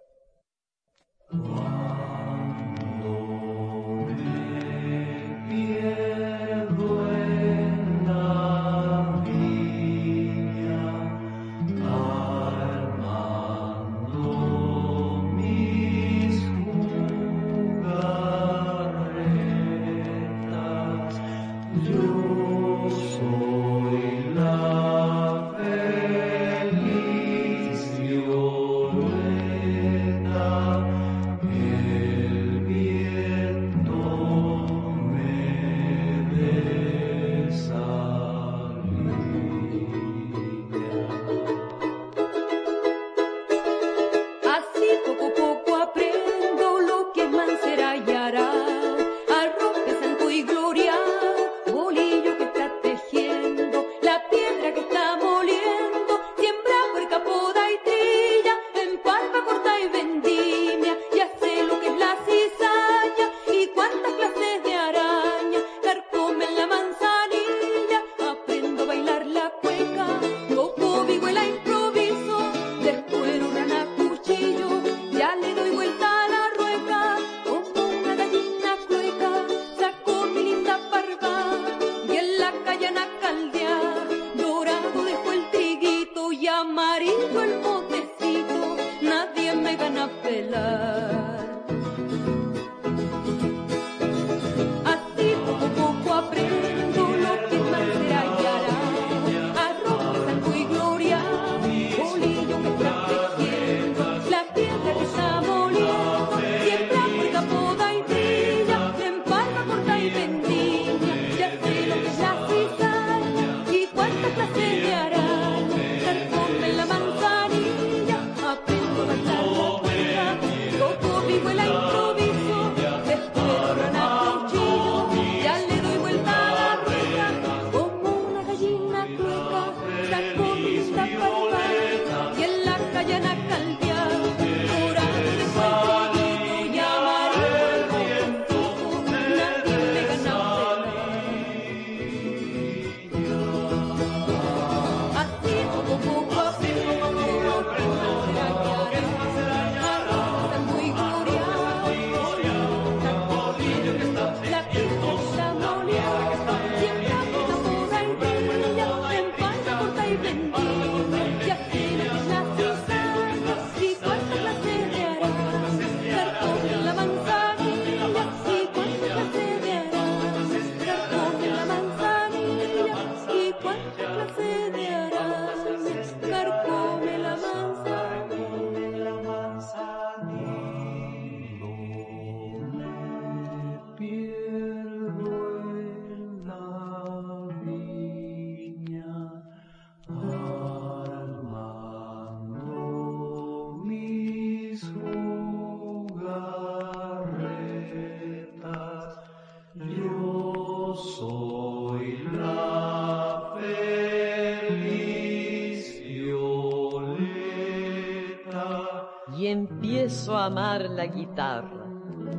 Amar 210.42 210.90
la 210.90 211.06
guitarra. 211.06 211.86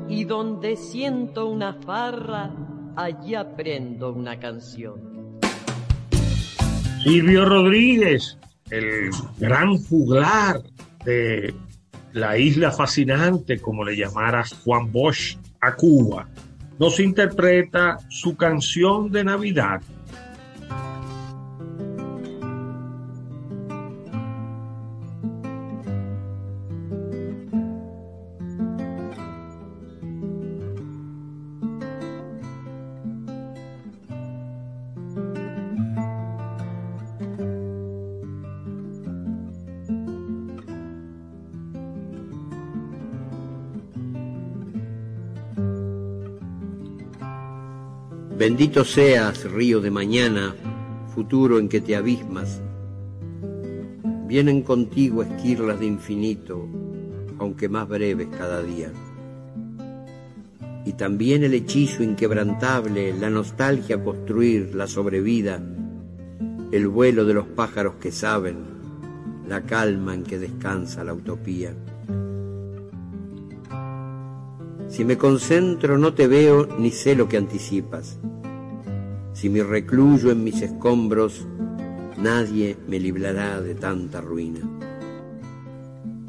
Y 0.08 0.26
donde 0.26 0.76
siento 0.76 1.48
una 1.48 1.74
farra, 1.74 2.52
allí 2.96 3.36
aprendo 3.36 4.12
una 4.12 4.40
canción. 4.40 5.40
Silvio 7.04 7.46
Rodríguez, 7.46 8.38
el 8.70 9.10
gran 9.40 9.78
juglar 9.78 10.62
de 11.06 11.54
la 12.14 12.38
isla 12.38 12.72
fascinante, 12.72 13.60
como 13.60 13.84
le 13.84 13.98
llamara 13.98 14.44
Juan 14.64 14.92
Bosch 14.92 15.38
a 15.60 15.76
Cuba, 15.76 16.28
nos 16.80 17.00
interpreta 17.00 17.98
su 18.10 18.36
canción 18.36 19.12
de 19.12 19.24
Navidad 19.24 19.82
Bendito 48.46 48.84
seas, 48.84 49.50
río 49.50 49.80
de 49.80 49.90
mañana, 49.90 50.54
futuro 51.16 51.60
en 51.60 51.70
que 51.70 51.80
te 51.80 51.96
abismas. 51.96 52.60
Vienen 54.28 54.64
contigo 54.64 55.24
esquirlas 55.24 55.80
de 55.80 55.86
infinito, 55.86 56.68
aunque 57.40 57.70
más 57.70 57.88
breves 57.88 58.28
cada 58.38 58.62
día. 58.62 58.92
Y 60.86 60.92
también 60.92 61.46
el 61.46 61.54
hechizo 61.54 62.04
inquebrantable, 62.04 63.14
la 63.18 63.30
nostalgia 63.30 64.04
construir, 64.04 64.76
la 64.76 64.88
sobrevida, 64.88 65.64
el 66.74 66.90
vuelo 66.90 67.24
de 67.24 67.36
los 67.36 67.48
pájaros 67.48 67.94
que 67.96 68.12
saben, 68.12 68.58
la 69.48 69.62
calma 69.62 70.16
en 70.16 70.24
que 70.24 70.38
descansa 70.38 71.06
la 71.06 71.14
utopía. 71.14 71.74
Si 74.90 75.06
me 75.06 75.18
concentro 75.18 75.98
no 75.98 76.14
te 76.14 76.28
veo 76.28 76.68
ni 76.78 76.92
sé 76.92 77.16
lo 77.16 77.30
que 77.30 77.38
anticipas. 77.38 78.20
Si 79.44 79.50
me 79.50 79.62
recluyo 79.62 80.32
en 80.32 80.42
mis 80.42 80.62
escombros, 80.62 81.46
nadie 82.16 82.78
me 82.88 82.98
librará 82.98 83.60
de 83.60 83.76
tanta 83.76 84.22
ruina. 84.22 84.62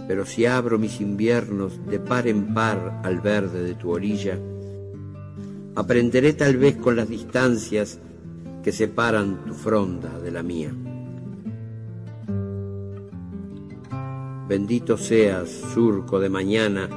Pero 0.09 0.27
si 0.27 0.47
abro 0.47 0.81
mis 0.81 1.01
inviernos 1.01 1.79
de 1.87 2.01
par 2.01 2.27
en 2.27 2.53
par 2.53 3.03
al 3.05 3.21
verde 3.21 3.63
de 3.63 3.77
tu 3.77 3.93
orilla, 3.93 4.37
aprenderé 5.77 6.33
tal 6.33 6.57
vez 6.57 6.75
con 6.75 6.97
las 6.97 7.09
distancias 7.09 8.01
que 8.65 8.73
separan 8.73 9.45
tu 9.45 9.55
fronda 9.55 10.19
de 10.19 10.31
la 10.33 10.43
mía. 10.43 10.75
Bendito 14.49 14.97
seas, 14.97 15.51
surco 15.73 16.19
de 16.19 16.31
mañana, 16.31 16.89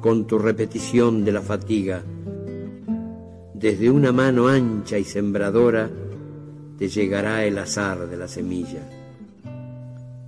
con 0.00 0.26
tu 0.26 0.38
repetición 0.38 1.22
de 1.22 1.32
la 1.32 1.42
fatiga. 1.42 2.02
Desde 3.58 3.90
una 3.90 4.12
mano 4.12 4.46
ancha 4.46 4.98
y 4.98 5.04
sembradora 5.04 5.90
te 6.78 6.88
llegará 6.88 7.44
el 7.44 7.58
azar 7.58 8.08
de 8.08 8.16
la 8.16 8.28
semilla. 8.28 8.88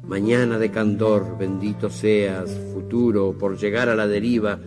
Mañana 0.07 0.59
de 0.59 0.71
candor, 0.71 1.39
bendito 1.39 1.91
seas, 1.91 2.51
futuro, 2.73 3.33
por 3.39 3.57
llegar 3.57 3.89
a 3.89 3.95
la 3.95 4.09
deriva, 4.09 4.59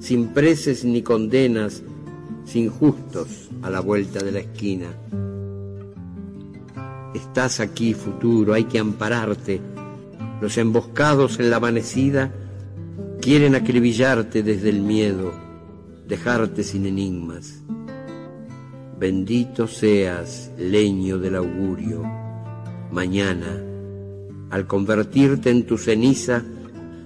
sin 0.00 0.28
preces 0.28 0.84
ni 0.84 1.02
condenas, 1.02 1.82
sin 2.44 2.68
justos 2.68 3.48
a 3.62 3.70
la 3.70 3.80
vuelta 3.80 4.24
de 4.24 4.32
la 4.32 4.40
esquina. 4.40 4.88
Estás 7.14 7.60
aquí, 7.60 7.94
futuro, 7.94 8.54
hay 8.54 8.64
que 8.64 8.78
ampararte. 8.78 9.60
Los 10.40 10.58
emboscados 10.58 11.38
en 11.38 11.50
la 11.50 11.56
amanecida 11.56 12.32
Quieren 13.20 13.56
acribillarte 13.56 14.42
desde 14.42 14.70
el 14.70 14.80
miedo, 14.80 15.32
dejarte 16.06 16.62
sin 16.62 16.86
enigmas. 16.86 17.62
Bendito 18.98 19.68
seas, 19.68 20.50
leño 20.58 21.18
del 21.18 21.36
augurio. 21.36 22.02
Mañana, 22.90 23.62
al 24.50 24.66
convertirte 24.66 25.50
en 25.50 25.66
tu 25.66 25.78
ceniza, 25.78 26.42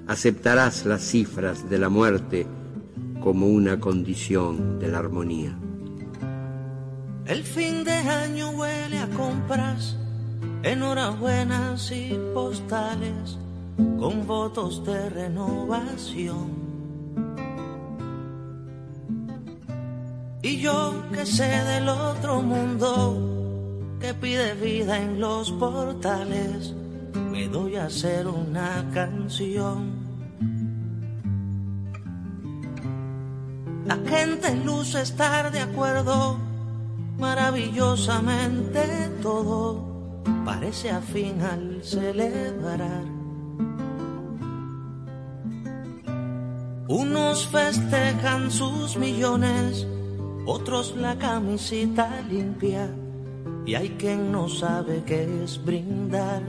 aceptarás 0.07 0.86
las 0.86 1.03
cifras 1.03 1.68
de 1.68 1.78
la 1.78 1.90
muerte 1.90 2.47
como 3.20 3.47
una 3.47 3.78
condición 3.78 4.78
de 4.78 4.88
la 4.88 5.01
armonía. 5.01 5.59
El 7.26 7.43
fin 7.43 7.84
de 7.84 7.93
año 7.93 8.51
huele 8.53 8.99
a 8.99 9.09
compras, 9.11 9.99
enhorabuenas 10.62 11.93
y 11.93 12.18
postales 12.32 13.36
con 13.99 14.26
votos 14.26 14.82
de 14.86 15.11
renovación. 15.11 16.62
Y 20.43 20.59
yo 20.59 21.05
que 21.12 21.24
sé 21.24 21.47
del 21.64 21.88
otro 21.88 22.43
mundo 22.43 23.97
que 24.01 24.12
pide 24.12 24.55
vida 24.55 25.01
en 25.01 25.20
los 25.20 25.53
portales, 25.53 26.74
me 27.30 27.47
doy 27.49 27.76
a 27.76 27.86
hacer 27.86 28.26
una 28.26 28.90
canción. 28.93 30.03
La 33.86 33.97
gente 34.09 34.57
luce 34.57 35.03
estar 35.03 35.53
de 35.53 35.61
acuerdo, 35.61 36.38
maravillosamente 37.18 39.11
todo 39.22 39.93
parece 40.45 40.90
afín 40.90 41.40
al 41.40 41.82
celebrar. 41.84 43.05
Unos 46.88 47.47
festejan 47.47 48.51
sus 48.51 48.97
millones, 48.97 49.86
otros 50.47 50.97
la 50.97 51.18
camisita 51.18 52.22
limpia, 52.28 52.88
y 53.64 53.74
hay 53.74 53.90
quien 53.90 54.32
no 54.32 54.49
sabe 54.49 55.03
qué 55.07 55.45
es 55.45 55.64
brindar. 55.64 56.43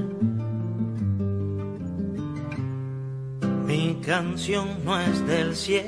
Mi 3.66 3.96
canción 4.06 4.84
no 4.84 5.00
es 5.00 5.26
del 5.28 5.56
cielo, 5.56 5.86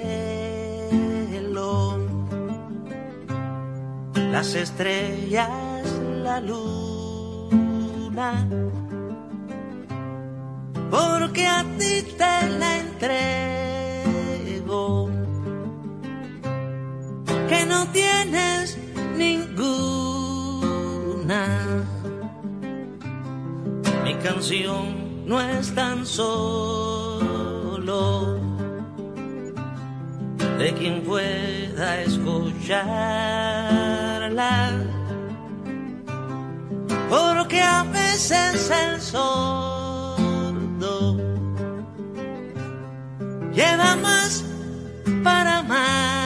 las 4.15 4.55
estrellas, 4.55 5.83
la 6.23 6.39
luna, 6.39 7.67
porque 10.89 11.47
a 11.47 11.63
ti 11.77 12.03
te 12.17 12.49
la 12.59 12.79
entrego 12.79 13.15
que 17.47 17.65
no 17.65 17.87
tienes 17.87 18.77
ninguna. 19.17 19.75
Mi 24.03 24.15
canción 24.15 25.27
no 25.27 25.41
es 25.41 25.73
tan 25.73 26.05
solo 26.05 27.25
de 30.59 30.73
quien 30.73 31.01
pueda 31.03 32.01
escucharla, 32.01 32.83
porque 37.09 37.61
a 37.61 37.83
veces 37.83 38.71
el 38.71 39.01
sordo 39.01 40.15
lleva 43.53 43.95
más 43.97 44.43
para 45.23 45.61
más. 45.63 46.24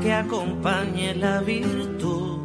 Que 0.00 0.12
acompañe 0.12 1.14
la 1.14 1.40
virtud. 1.40 2.40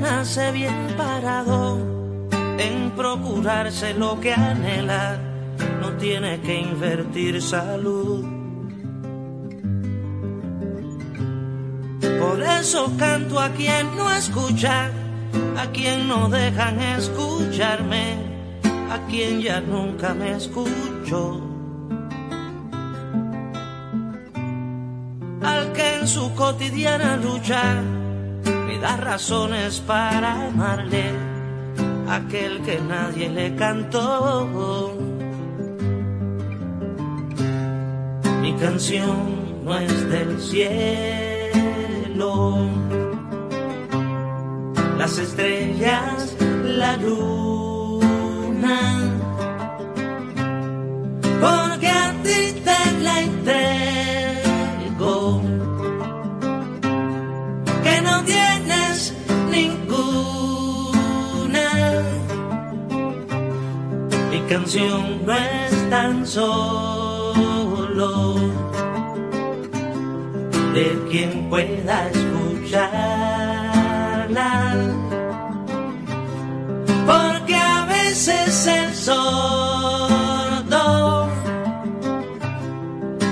nace 0.00 0.52
bien 0.52 0.94
parado 0.96 1.78
en 2.58 2.90
procurarse 2.90 3.94
lo 3.94 4.20
que 4.20 4.32
anhela, 4.32 5.18
no 5.80 5.92
tiene 5.94 6.40
que 6.40 6.60
invertir 6.60 7.40
salud. 7.40 8.24
Por 12.20 12.42
eso 12.42 12.92
canto 12.98 13.40
a 13.40 13.48
quien 13.50 13.96
no 13.96 14.10
escucha, 14.10 14.90
a 15.56 15.66
quien 15.72 16.08
no 16.08 16.28
dejan 16.28 16.78
escucharme, 16.80 18.16
a 18.90 18.98
quien 19.08 19.40
ya 19.40 19.60
nunca 19.60 20.14
me 20.14 20.32
escucho. 20.32 21.49
Su 26.10 26.34
cotidiana 26.34 27.16
lucha 27.16 27.82
me 28.66 28.78
da 28.78 28.96
razones 28.96 29.78
para 29.86 30.48
amarle, 30.48 31.12
aquel 32.08 32.62
que 32.62 32.80
nadie 32.80 33.28
le 33.28 33.54
cantó. 33.54 34.96
Mi 38.42 38.52
canción 38.54 39.64
no 39.64 39.78
es 39.78 40.10
del 40.10 40.40
cielo, 40.40 42.32
las 44.98 45.16
estrellas, 45.16 46.36
la 46.64 46.96
luna, 46.96 48.80
canción 64.50 65.24
no 65.24 65.32
es 65.32 65.90
tan 65.90 66.26
solo 66.26 66.90
de 70.74 70.98
quien 71.08 71.48
pueda 71.48 72.08
escucharla. 72.08 72.90
Porque 77.06 77.54
a 77.54 77.84
veces 77.84 78.66
el 78.66 78.92
sordo 78.92 80.08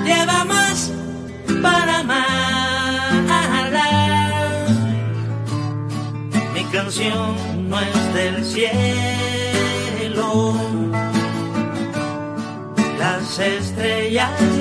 lleva 0.04 0.44
más 0.44 0.92
para 1.60 1.98
amarla. 1.98 3.88
Mi 6.54 6.62
canción 6.66 7.68
no 7.68 7.80
es 7.80 8.14
del 8.14 8.44
cielo, 8.44 9.28
las 13.28 13.38
estrellas, 13.40 14.57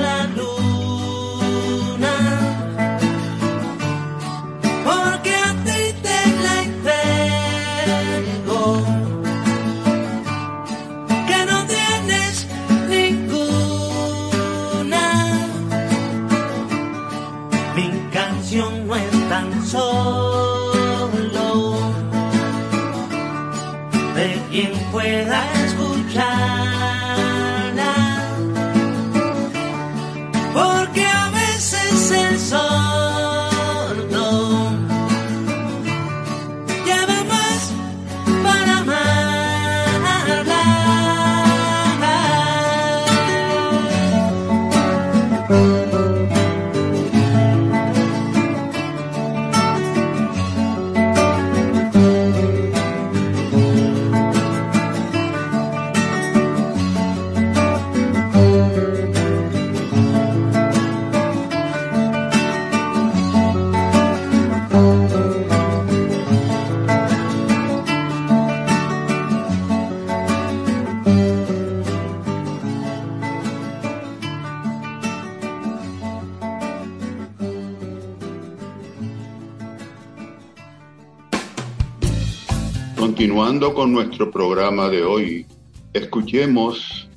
Continuando 83.38 83.76
con 83.76 83.94
nuestro 83.94 84.32
programa 84.32 84.90
de 84.90 85.04
hoy, 85.04 85.46
escuchemos 85.94 87.08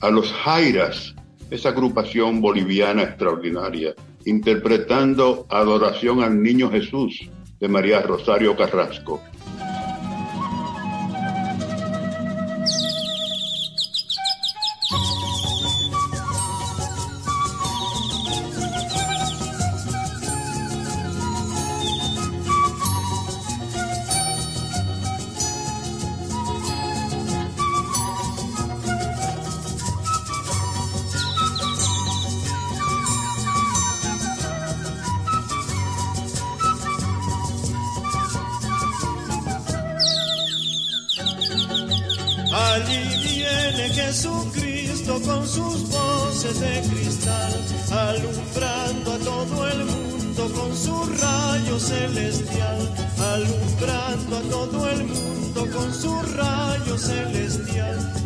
a 0.00 0.10
los 0.10 0.32
Jairas, 0.32 1.14
esa 1.52 1.68
agrupación 1.68 2.40
boliviana 2.40 3.04
extraordinaria, 3.04 3.94
interpretando 4.24 5.46
Adoración 5.48 6.24
al 6.24 6.42
Niño 6.42 6.68
Jesús 6.68 7.30
de 7.60 7.68
María 7.68 8.02
Rosario 8.02 8.56
Carrasco. 8.56 9.22
De 46.54 46.80
cristal, 46.88 47.52
alumbrando 47.90 49.12
a 49.12 49.18
todo 49.18 49.68
el 49.68 49.84
mundo 49.84 50.50
con 50.54 50.74
su 50.74 51.04
rayo 51.20 51.78
celestial, 51.78 52.88
alumbrando 53.18 54.38
a 54.38 54.42
todo 54.42 54.88
el 54.88 55.04
mundo 55.04 55.66
con 55.70 55.92
su 55.92 56.22
rayo 56.22 56.96
celestial. 56.96 58.17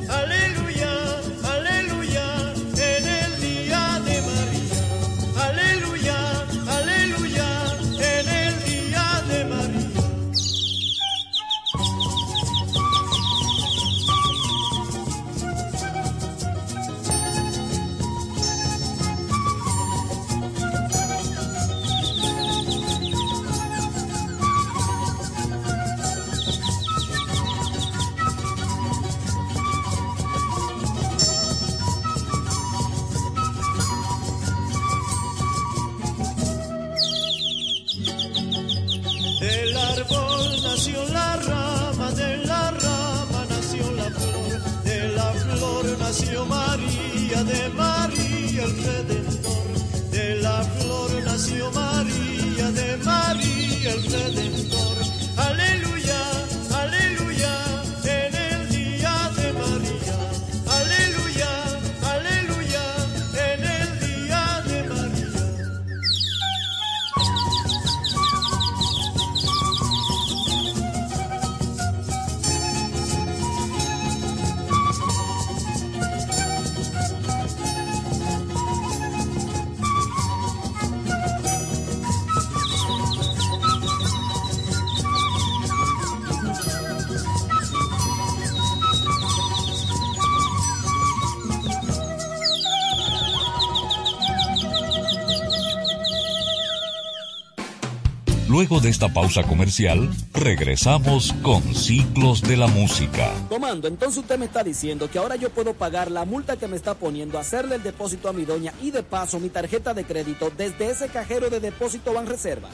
Luego 98.72 98.84
de 98.84 98.90
esta 98.90 99.12
pausa 99.12 99.42
comercial, 99.42 100.08
regresamos 100.32 101.34
con 101.42 101.62
Ciclos 101.74 102.40
de 102.40 102.56
la 102.56 102.68
Música. 102.68 103.30
Comando, 103.50 103.86
entonces 103.86 104.22
usted 104.22 104.38
me 104.38 104.46
está 104.46 104.64
diciendo 104.64 105.10
que 105.10 105.18
ahora 105.18 105.36
yo 105.36 105.50
puedo 105.50 105.74
pagar 105.74 106.10
la 106.10 106.24
multa 106.24 106.56
que 106.56 106.68
me 106.68 106.76
está 106.76 106.94
poniendo, 106.94 107.38
hacerle 107.38 107.74
el 107.74 107.82
depósito 107.82 108.30
a 108.30 108.32
mi 108.32 108.46
doña 108.46 108.72
y 108.80 108.90
de 108.90 109.02
paso 109.02 109.38
mi 109.40 109.50
tarjeta 109.50 109.92
de 109.92 110.04
crédito 110.04 110.50
desde 110.56 110.88
ese 110.88 111.08
cajero 111.08 111.50
de 111.50 111.60
depósito 111.60 112.14
Banreservas. 112.14 112.72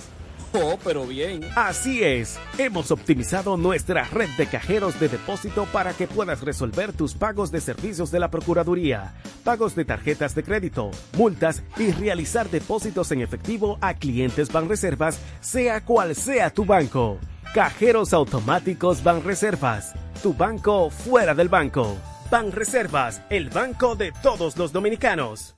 Oh, 0.53 0.79
pero 0.83 1.05
bien. 1.07 1.45
Así 1.57 2.03
es. 2.03 2.39
Hemos 2.57 2.91
optimizado 2.91 3.57
nuestra 3.57 4.05
red 4.05 4.31
de 4.39 4.47
cajeros 4.47 4.99
de 4.99 5.09
depósito 5.09 5.67
para 5.73 5.93
que 5.93 6.07
puedas 6.07 6.41
resolver 6.41 6.93
tus 6.93 7.15
pagos 7.15 7.51
de 7.51 7.61
servicios 7.61 8.11
de 8.11 8.19
la 8.19 8.31
Procuraduría, 8.31 9.15
pagos 9.49 9.75
de 9.75 9.87
tarjetas 9.87 10.35
de 10.35 10.43
crédito, 10.43 10.91
multas 11.17 11.63
y 11.79 11.91
realizar 11.91 12.51
depósitos 12.51 13.11
en 13.13 13.23
efectivo 13.23 13.79
a 13.81 13.95
clientes 13.95 14.53
Banreservas, 14.53 15.19
sea 15.41 15.83
cual 15.83 16.15
sea 16.15 16.51
tu 16.51 16.67
banco. 16.67 17.17
Cajeros 17.55 18.13
automáticos 18.13 19.03
Banreservas. 19.03 19.95
Tu 20.23 20.35
banco 20.35 20.91
fuera 20.91 21.35
del 21.35 21.49
banco. 21.49 21.97
Banreservas, 22.31 23.23
el 23.31 23.49
banco 23.49 23.95
de 23.97 24.13
todos 24.23 24.59
los 24.59 24.71
dominicanos. 24.71 25.58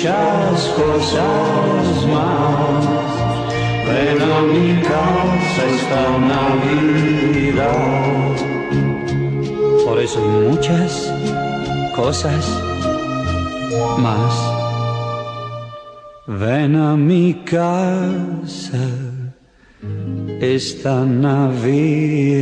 Muchas 0.00 0.68
cosas 0.78 2.06
más. 2.06 2.84
Ven 3.86 4.22
a 4.22 4.40
mi 4.40 4.80
casa 4.82 5.62
esta 5.76 6.18
Navidad. 6.18 7.66
Por 9.84 10.00
eso 10.00 10.20
muchas 10.20 11.12
cosas 11.94 12.48
más. 13.98 14.32
Ven 16.26 16.76
a 16.76 16.96
mi 16.96 17.34
casa 17.44 18.78
esta 20.40 21.04
Navidad. 21.04 22.40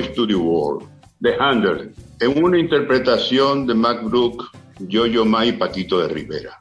To 0.00 0.26
the 0.26 0.34
World, 0.34 0.88
The 1.20 1.36
Handler, 1.38 1.92
en 2.20 2.42
una 2.42 2.58
interpretación 2.58 3.66
de 3.66 3.74
Mac 3.74 4.02
Brook, 4.02 4.50
Yo-Yo 4.78 5.26
Ma 5.26 5.44
y 5.44 5.52
Paquito 5.52 6.00
de 6.00 6.08
Rivera. 6.08 6.59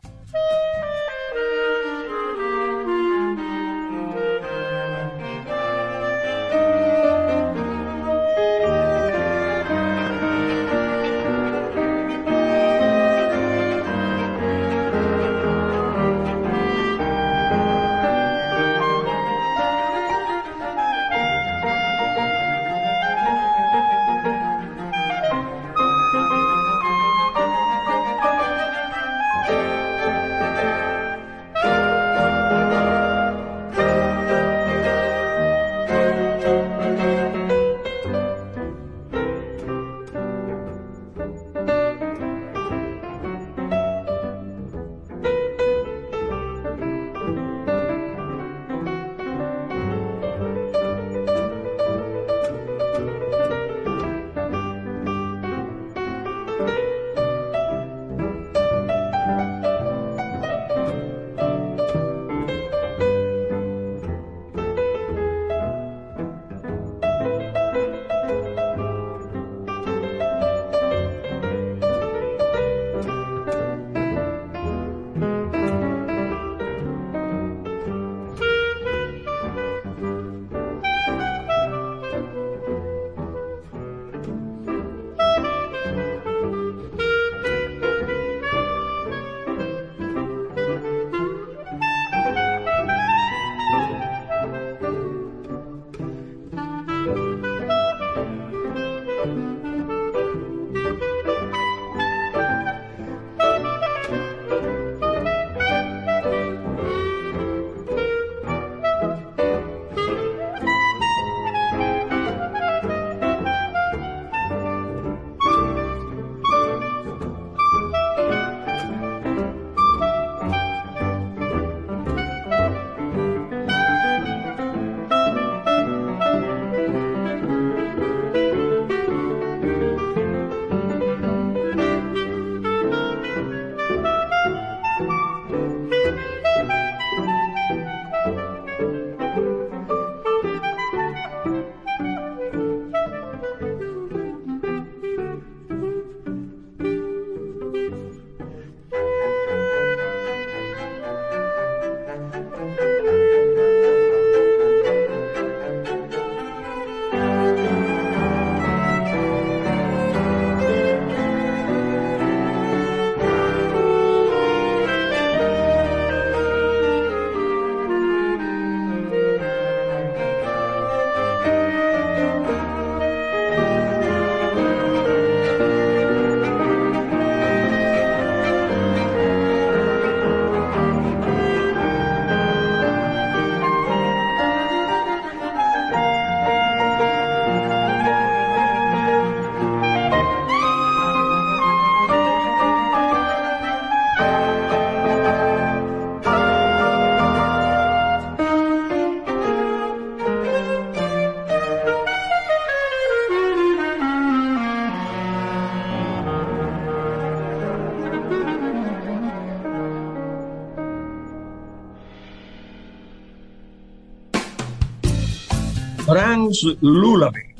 Lullaby 216.81 217.55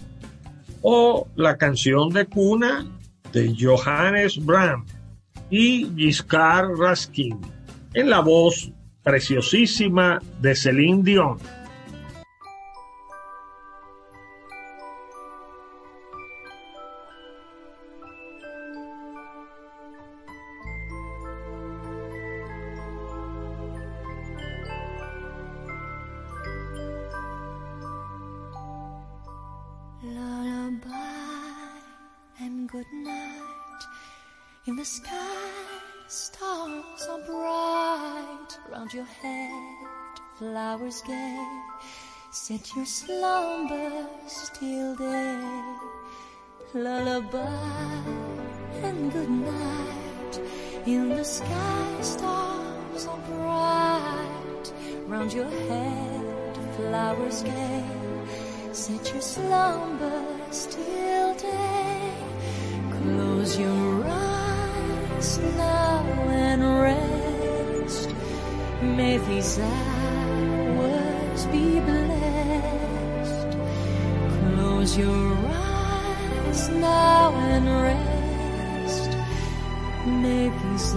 o 0.82 1.28
la 1.36 1.58
canción 1.58 2.10
de 2.10 2.26
cuna 2.26 2.86
de 3.32 3.56
Johannes 3.60 4.44
Brahms 4.44 4.92
y 5.50 5.90
Giscard 5.96 6.78
Raskin 6.78 7.40
en 7.94 8.10
la 8.10 8.20
voz 8.20 8.72
preciosísima 9.04 10.22
de 10.42 10.56
Celine 10.56 11.04
Dion. 11.04 11.38
Set 42.60 42.76
your 42.76 42.86
slumber 42.86 44.08
till 44.54 44.96
day. 44.96 45.64
Lullaby 46.74 47.48
and 48.84 49.14
good 49.14 49.30
night. 49.30 50.42
In 50.86 51.08
the 51.08 51.24
sky, 51.24 51.98
stars 52.02 53.08
are 53.08 53.18
bright. 53.30 54.74
Round 55.08 55.32
your 55.32 55.50
head, 55.50 56.58
flowers 56.76 57.44
gay. 57.44 57.86
Set 58.74 59.10
your 59.14 59.22
slumber 59.22 60.26
still 60.52 61.36
day. 61.36 62.12
Close 62.92 63.58
your 63.58 64.04
eyes 64.06 65.38
now 65.56 66.04
and 66.28 66.62
rest. 66.82 68.14
May 68.82 69.18
these 69.18 69.60
hours 69.60 71.46
be 71.46 71.80
blessed. 71.80 72.39
Your 75.00 75.38
eyes 75.54 76.68
now 76.68 77.32
and 77.32 77.66
rest. 77.88 79.12
May 80.06 80.50
these 80.50 80.94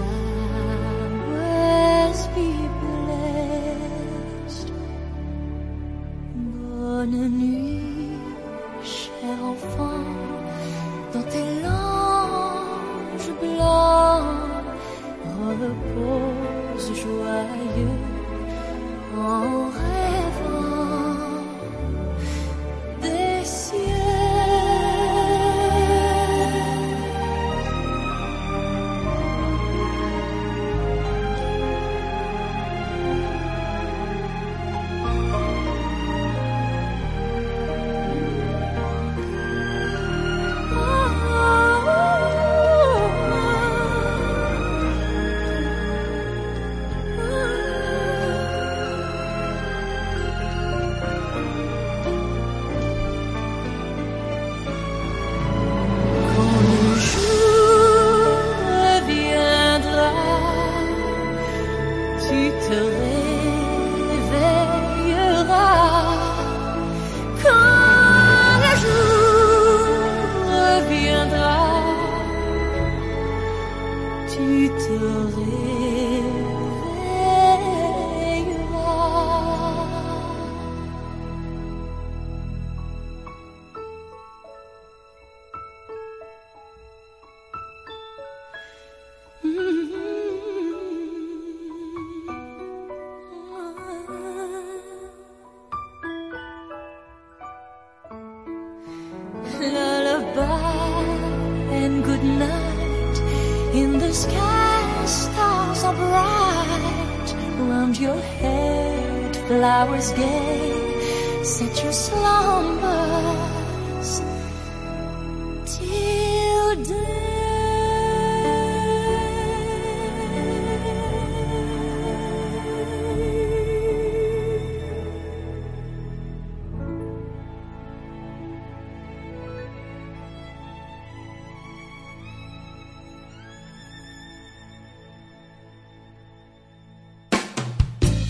the 104.03 104.13
sky, 104.13 105.07
stars 105.07 105.85
are 105.85 105.95
bright. 105.95 107.29
Round 107.71 107.97
your 107.99 108.21
head, 108.41 109.37
flowers 109.47 110.13
gay. 110.13 111.45
Set 111.45 111.83
your 111.83 111.93
slumbers 111.93 113.62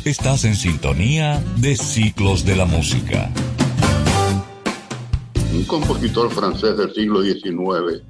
Estás 0.04 0.44
en 0.44 0.56
sintonía 0.56 1.40
de 1.58 1.76
Ciclos 1.76 2.44
de 2.44 2.56
la 2.56 2.64
Música. 2.64 3.30
Un 5.54 5.62
compositor 5.62 6.28
francés 6.32 6.76
del 6.76 6.92
siglo 6.92 7.22
XIX 7.22 8.02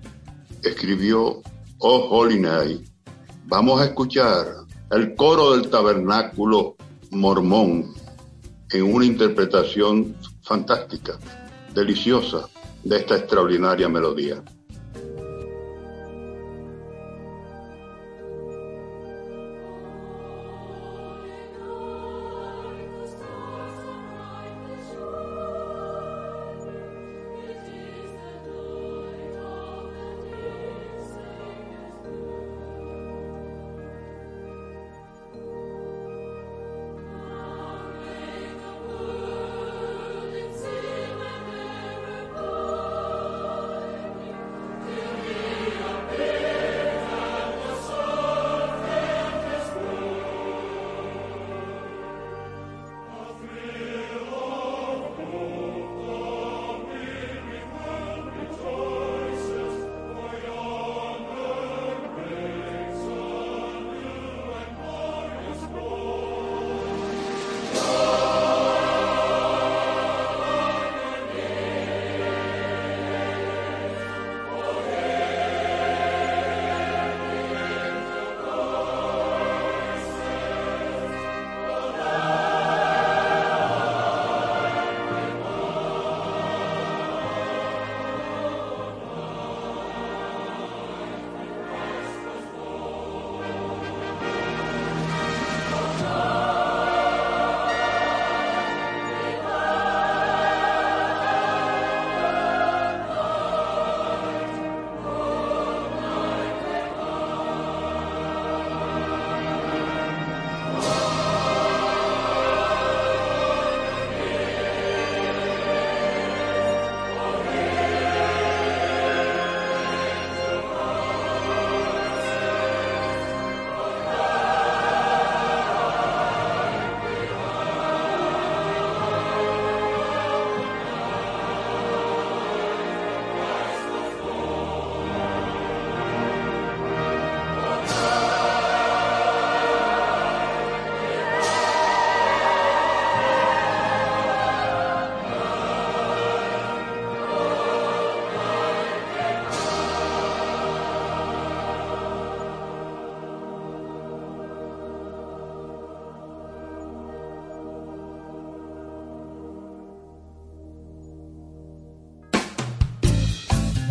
escribió 0.62 1.43
Oh 1.81 2.09
Holy 2.09 2.40
Night. 2.40 2.89
Vamos 3.44 3.82
a 3.82 3.85
escuchar 3.85 4.47
el 4.90 5.14
coro 5.16 5.55
del 5.55 5.69
tabernáculo 5.69 6.77
mormón 7.10 7.93
en 8.70 8.82
una 8.85 9.05
interpretación 9.05 10.16
fantástica, 10.40 11.19
deliciosa 11.74 12.48
de 12.85 12.97
esta 12.97 13.16
extraordinaria 13.16 13.90
melodía. 13.90 14.43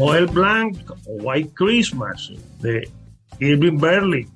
Noel 0.01 0.25
Blanc 0.25 0.75
White 1.05 1.51
Christmas 1.53 2.33
de 2.59 2.89
Irving 3.39 3.77
Berlin, 3.77 4.27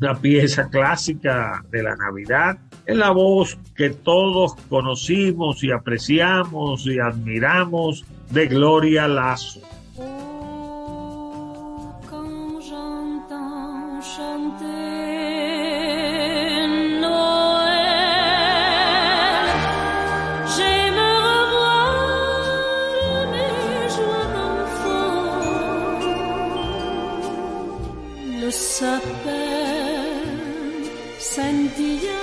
una 0.00 0.20
pieza 0.20 0.68
clásica 0.68 1.64
de 1.70 1.84
la 1.84 1.94
Navidad 1.94 2.58
en 2.86 2.98
la 2.98 3.12
voz 3.12 3.56
que 3.76 3.90
todos 3.90 4.56
conocimos 4.68 5.62
y 5.62 5.70
apreciamos 5.70 6.86
y 6.86 6.98
admiramos 6.98 8.04
de 8.30 8.48
Gloria 8.48 9.06
Lazo. 9.06 9.60
fırsat 28.52 29.02
ver 29.26 30.12
sen 31.18 31.56
diye 31.78 32.21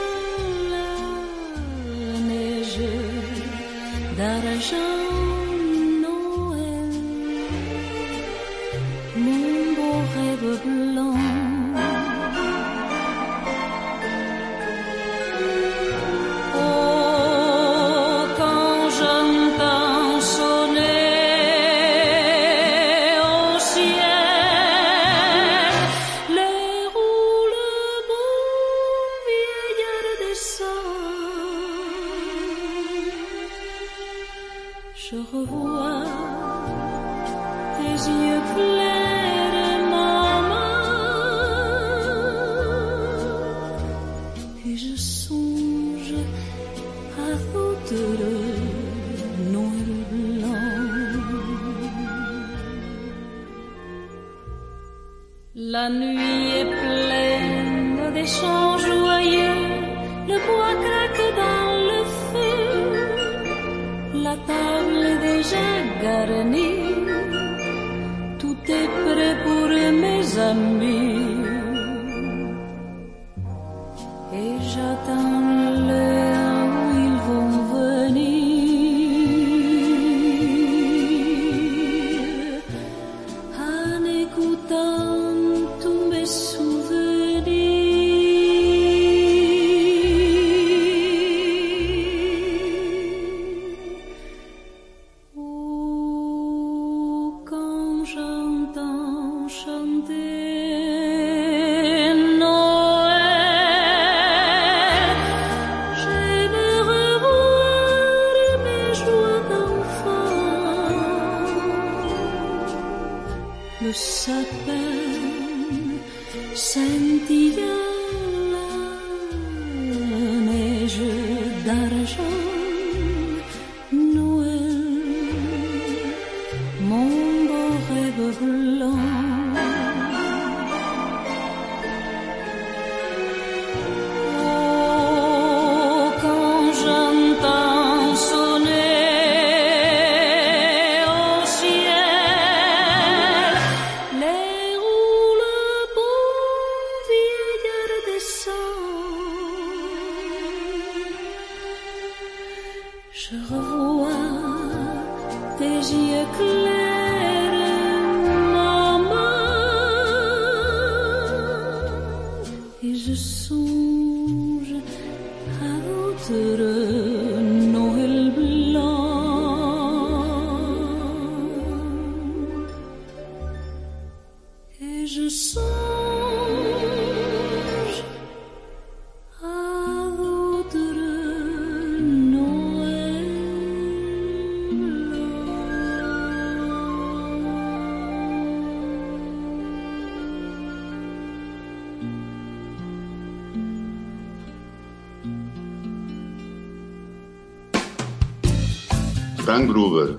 Gruber, 199.69 200.17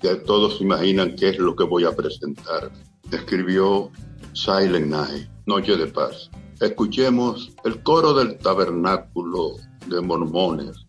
que 0.00 0.14
todos 0.16 0.60
imaginan 0.60 1.14
qué 1.16 1.28
es 1.28 1.38
lo 1.38 1.54
que 1.54 1.64
voy 1.64 1.84
a 1.84 1.94
presentar, 1.94 2.72
escribió 3.12 3.90
Silent 4.32 4.86
Night, 4.86 5.28
Noche 5.44 5.76
de 5.76 5.86
Paz. 5.86 6.30
Escuchemos 6.60 7.52
el 7.64 7.82
coro 7.82 8.14
del 8.14 8.38
tabernáculo 8.38 9.56
de 9.86 10.00
mormones 10.00 10.86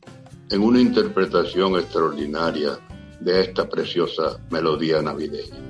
en 0.49 0.63
una 0.63 0.79
interpretación 0.79 1.77
extraordinaria 1.77 2.79
de 3.19 3.41
esta 3.41 3.67
preciosa 3.67 4.39
melodía 4.51 5.01
navideña. 5.01 5.66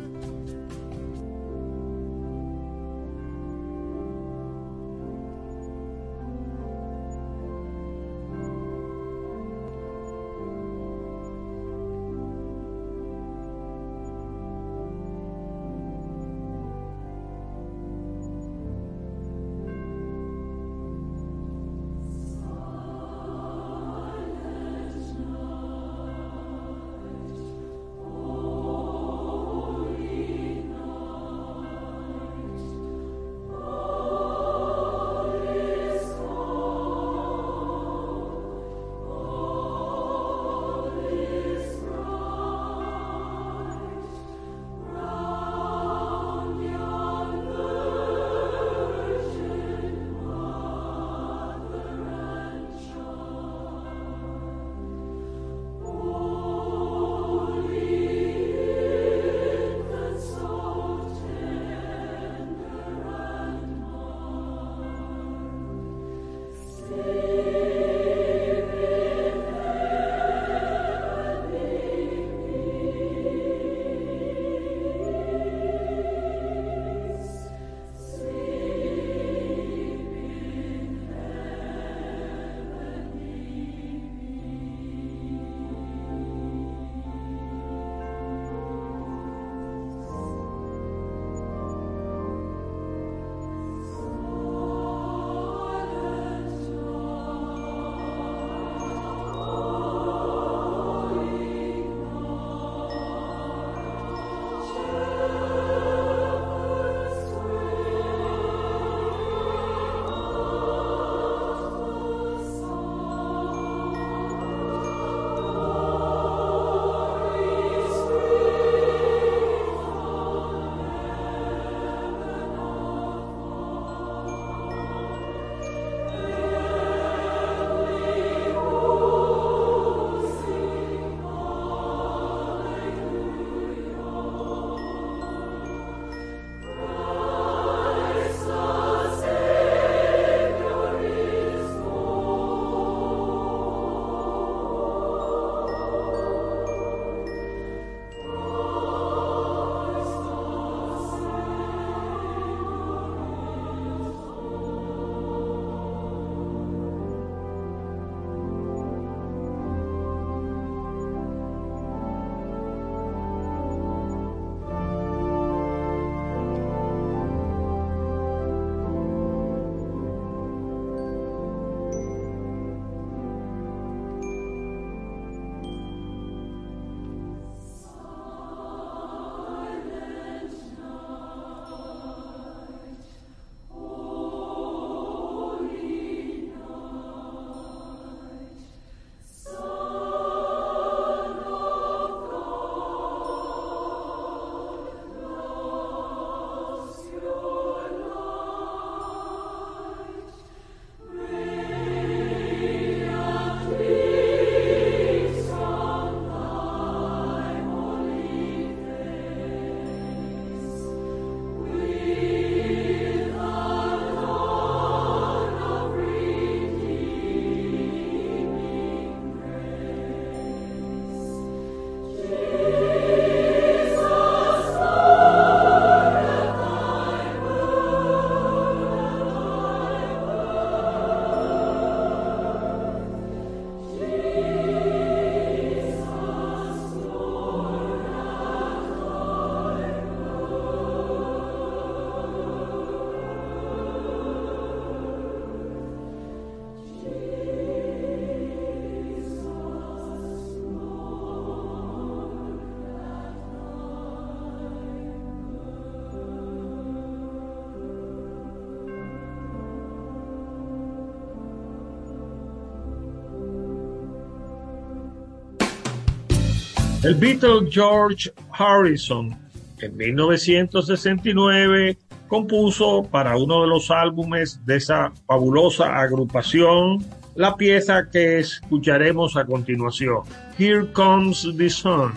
El 267.07 267.15
Beatle 267.15 267.71
George 267.71 268.29
Harrison 268.51 269.33
en 269.79 269.95
1969 269.95 271.97
compuso 272.27 273.07
para 273.09 273.37
uno 273.37 273.61
de 273.61 273.69
los 273.69 273.89
álbumes 273.89 274.59
de 274.65 274.75
esa 274.75 275.13
fabulosa 275.25 276.01
agrupación 276.01 277.05
la 277.35 277.55
pieza 277.55 278.09
que 278.11 278.39
escucharemos 278.39 279.37
a 279.37 279.45
continuación, 279.45 280.23
Here 280.59 280.91
Comes 280.91 281.47
the 281.57 281.69
Sun, 281.69 282.11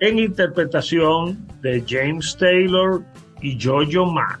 en 0.00 0.18
interpretación 0.18 1.46
de 1.62 1.84
James 1.86 2.36
Taylor 2.36 3.04
y 3.40 3.56
Jojo 3.56 4.04
Ma. 4.04 4.40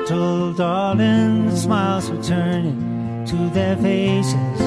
Little 0.00 0.52
darling, 0.54 1.46
the 1.50 1.56
smiles 1.56 2.10
returning 2.10 3.24
to 3.26 3.36
their 3.50 3.76
faces. 3.76 4.60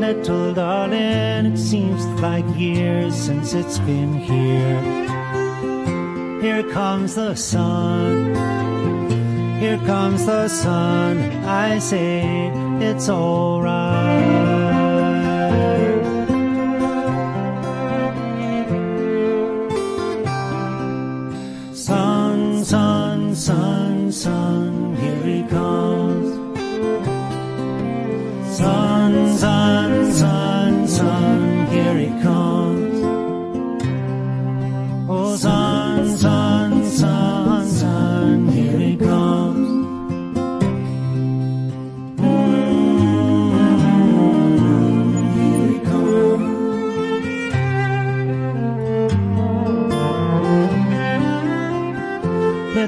Little 0.00 0.54
darling, 0.54 1.52
it 1.52 1.58
seems 1.58 2.04
like 2.20 2.46
years 2.56 3.14
since 3.14 3.52
it's 3.52 3.78
been 3.80 4.14
here. 4.14 4.80
Here 6.40 6.64
comes 6.72 7.14
the 7.14 7.34
sun. 7.36 8.34
Here 9.60 9.78
comes 9.84 10.24
the 10.24 10.48
sun. 10.48 11.18
I 11.44 11.78
say 11.78 12.50
it's 12.80 13.08
alright. 13.08 14.53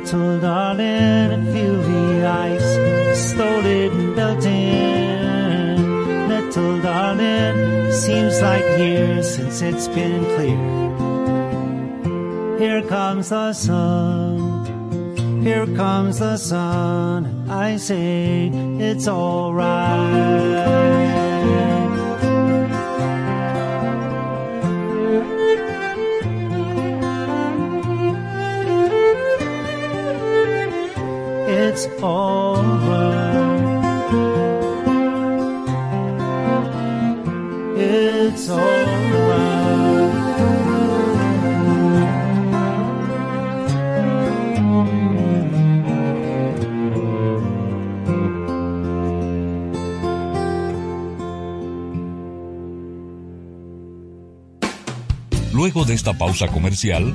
Little 0.07 0.39
darling, 0.39 1.33
I 1.33 1.53
feel 1.53 1.83
the 1.83 2.27
ice 2.28 2.78
slowly 3.28 3.91
melting. 3.91 4.69
Little 6.28 6.81
darling, 6.81 7.91
seems 7.91 8.41
like 8.41 8.62
years 8.78 9.35
since 9.35 9.62
it's 9.62 9.89
been 9.89 10.24
clear. 10.37 10.61
Here 12.57 12.83
comes 12.83 13.31
the 13.31 13.53
sun. 13.53 15.43
Here 15.43 15.66
comes 15.74 16.20
the 16.20 16.37
sun. 16.37 17.51
I 17.51 17.77
say 17.77 18.47
it's 18.78 19.09
alright. 19.09 21.06
It's 31.77 31.86
alright. 32.03 33.36
It's 37.77 38.48
Luego 55.53 55.85
de 55.85 55.93
esta 55.93 56.15
pausa 56.15 56.48
comercial, 56.48 57.15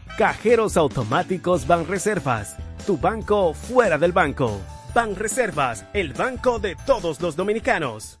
Cajeros 0.21 0.77
automáticos 0.77 1.65
Banreservas, 1.65 2.55
tu 2.85 2.95
banco 2.95 3.55
fuera 3.55 3.97
del 3.97 4.11
banco. 4.11 4.61
Banreservas, 4.93 5.87
el 5.95 6.13
banco 6.13 6.59
de 6.59 6.75
todos 6.85 7.19
los 7.21 7.35
dominicanos. 7.35 8.20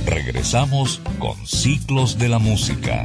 Regresamos 0.05 1.01
con 1.17 1.35
Ciclos 1.45 2.19
de 2.19 2.29
la 2.29 2.39
Música. 2.39 3.03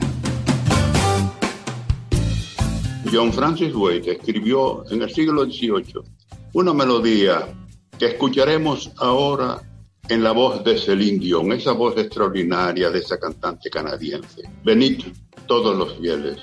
John 3.12 3.32
Francis 3.32 3.74
Wade 3.74 4.12
escribió 4.12 4.84
en 4.90 5.02
el 5.02 5.10
siglo 5.10 5.44
XVIII 5.44 6.02
una 6.52 6.72
melodía 6.74 7.48
que 7.98 8.06
escucharemos 8.06 8.92
ahora 8.98 9.60
en 10.10 10.24
la 10.24 10.32
voz 10.32 10.64
de 10.64 10.76
Celine 10.76 11.20
Dion, 11.20 11.52
esa 11.52 11.70
voz 11.70 11.96
extraordinaria 11.96 12.90
de 12.90 12.98
esa 12.98 13.18
cantante 13.18 13.70
canadiense. 13.70 14.42
Venid 14.64 15.04
todos 15.46 15.76
los 15.76 15.96
fieles. 15.98 16.36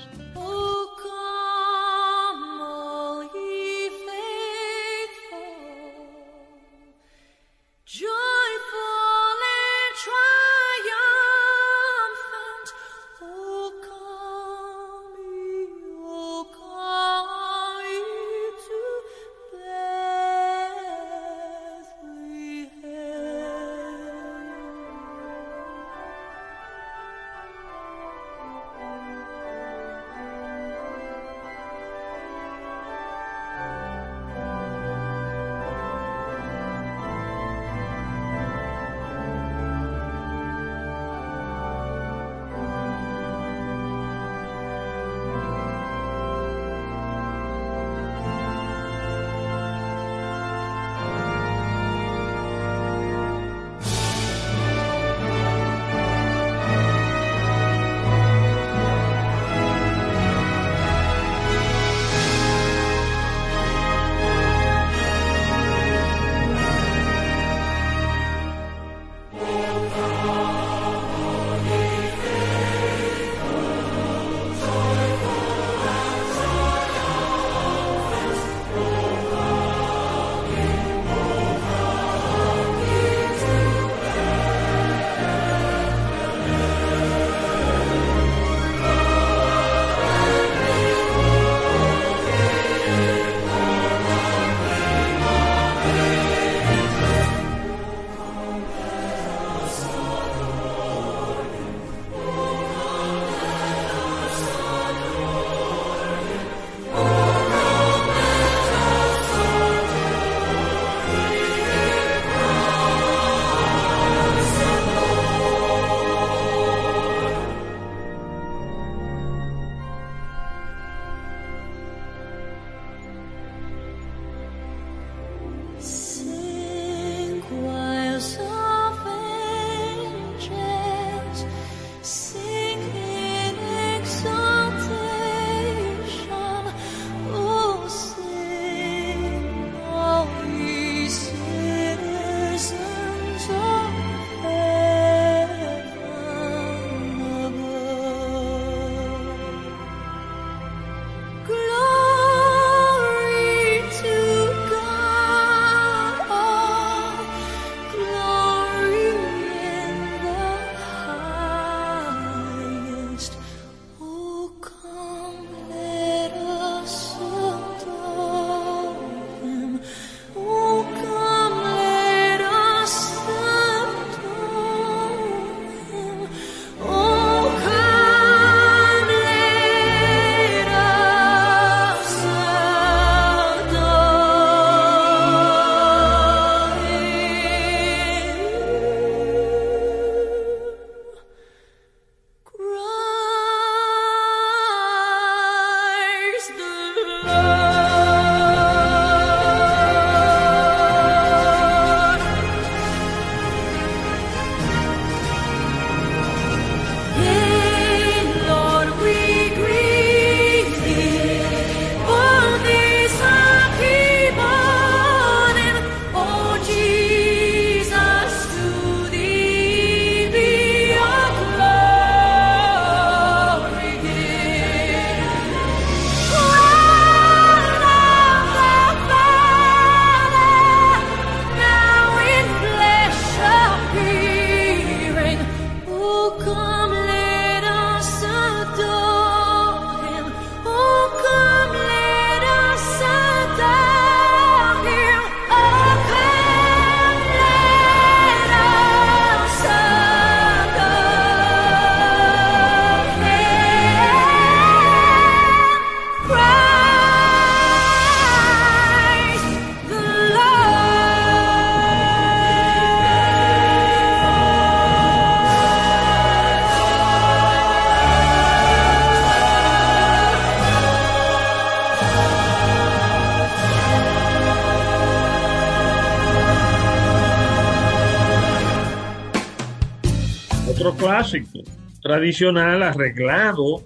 Tradicional 282.02 282.82
arreglado 282.82 283.84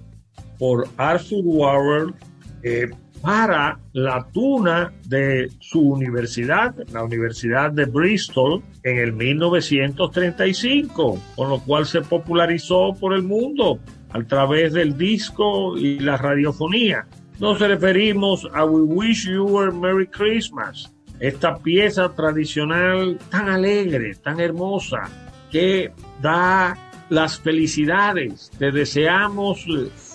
por 0.59 0.89
Arthur 0.97 1.43
Warren 1.45 2.15
eh, 2.63 2.89
para 3.21 3.79
la 3.93 4.27
tuna 4.33 4.91
de 5.07 5.51
su 5.61 5.81
universidad, 5.81 6.75
la 6.93 7.05
Universidad 7.05 7.71
de 7.71 7.85
Bristol, 7.85 8.61
en 8.83 8.99
el 8.99 9.13
1935, 9.13 11.21
con 11.37 11.49
lo 11.49 11.61
cual 11.61 11.87
se 11.87 12.01
popularizó 12.01 12.97
por 12.99 13.15
el 13.15 13.23
mundo 13.23 13.79
a 14.11 14.21
través 14.25 14.73
del 14.73 14.99
disco 14.99 15.79
y 15.79 16.01
la 16.01 16.17
radiofonía. 16.17 17.07
Nos 17.39 17.61
referimos 17.61 18.49
a 18.53 18.65
We 18.65 18.83
Wish 18.83 19.29
You 19.29 19.61
a 19.61 19.71
Merry 19.71 20.09
Christmas, 20.09 20.93
esta 21.21 21.57
pieza 21.59 22.13
tradicional 22.15 23.17
tan 23.31 23.49
alegre, 23.49 24.17
tan 24.17 24.41
hermosa, 24.41 25.03
que 25.51 25.93
da 26.21 26.77
las 27.13 27.39
felicidades. 27.39 28.51
Te 28.59 28.73
deseamos 28.73 29.67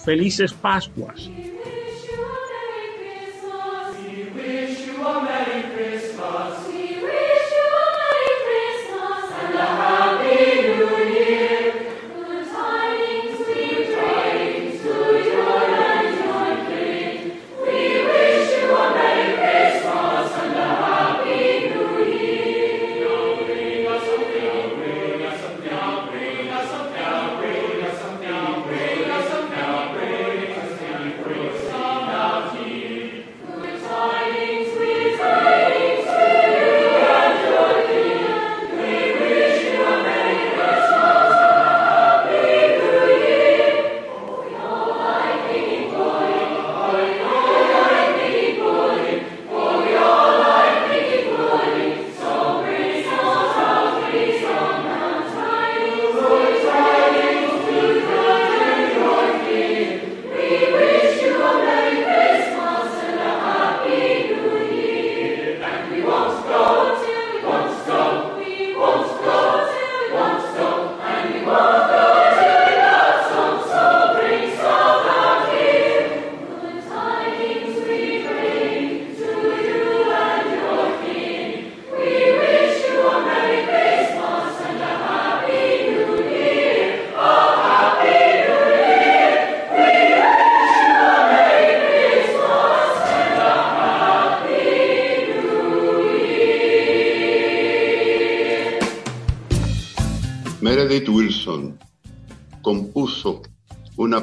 felices 0.04 0.52
Pascuas. 0.54 1.30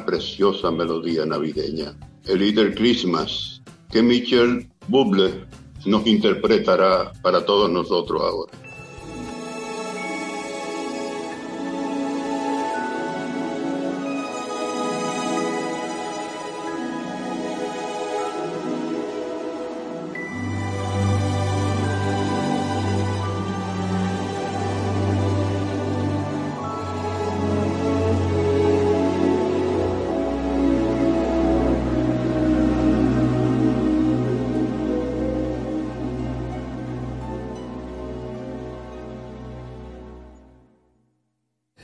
Preciosa 0.02 0.70
melodía 0.70 1.26
navideña, 1.26 1.94
el 2.24 2.38
Little 2.38 2.74
Christmas, 2.74 3.60
que 3.90 4.02
Michel 4.02 4.66
Bublé 4.88 5.44
nos 5.84 6.06
interpretará 6.06 7.12
para 7.22 7.44
todos 7.44 7.70
nosotros 7.70 8.22
ahora. 8.22 8.63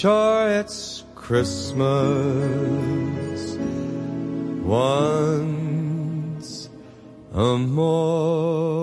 Sure, 0.00 0.64
Christmas 1.16 1.74
once 4.64 6.70
a 7.34 7.56
more. 7.56 8.78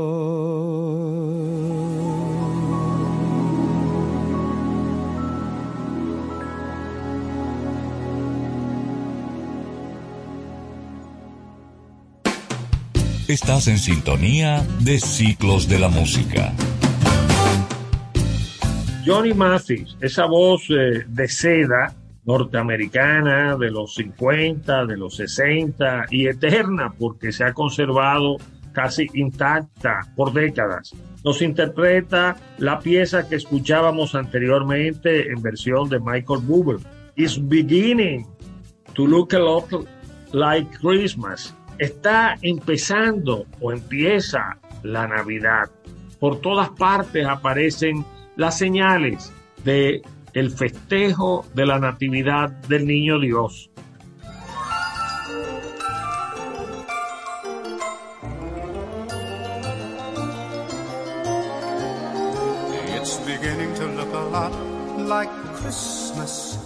Estás 13.29 13.69
en 13.69 13.79
sintonía 13.79 14.67
de 14.81 14.99
Ciclos 14.99 15.69
de 15.69 15.79
la 15.79 15.87
Música. 15.87 16.51
Johnny 19.05 19.33
Mathis, 19.33 19.95
esa 20.01 20.25
voz 20.25 20.67
eh, 20.69 21.05
de 21.07 21.27
seda 21.27 21.93
norteamericana 22.25 23.55
de 23.55 23.69
los 23.69 23.93
50, 23.95 24.85
de 24.85 24.97
los 24.97 25.15
60 25.17 26.05
y 26.09 26.27
eterna 26.27 26.91
porque 26.97 27.31
se 27.31 27.43
ha 27.43 27.53
conservado 27.53 28.37
casi 28.73 29.07
intacta 29.13 29.99
por 30.15 30.33
décadas. 30.33 30.93
Nos 31.23 31.41
interpreta 31.41 32.35
la 32.57 32.79
pieza 32.79 33.27
que 33.27 33.35
escuchábamos 33.35 34.15
anteriormente 34.15 35.31
en 35.31 35.41
versión 35.41 35.87
de 35.89 35.99
Michael 35.99 36.41
Bublé. 36.41 36.79
It's 37.15 37.39
beginning 37.47 38.25
to 38.93 39.05
look 39.05 39.33
a 39.33 39.39
lot 39.39 39.65
like 40.33 40.69
Christmas 40.79 41.55
está 41.77 42.37
empezando 42.41 43.45
o 43.59 43.71
empieza 43.71 44.57
la 44.83 45.07
Navidad. 45.07 45.69
Por 46.19 46.39
todas 46.41 46.69
partes 46.69 47.25
aparecen 47.25 48.05
las 48.35 48.57
señales 48.57 49.31
de 49.63 50.01
el 50.33 50.51
festejo 50.51 51.45
de 51.53 51.65
la 51.65 51.79
natividad 51.79 52.49
del 52.67 52.85
niño 52.85 53.19
Dios. 53.19 53.69
It's 62.95 63.17
beginning 63.25 63.73
to 63.75 63.85
look 63.87 64.13
a 64.13 64.25
lot 64.29 64.51
like 64.97 65.29
Christmas 65.53 66.57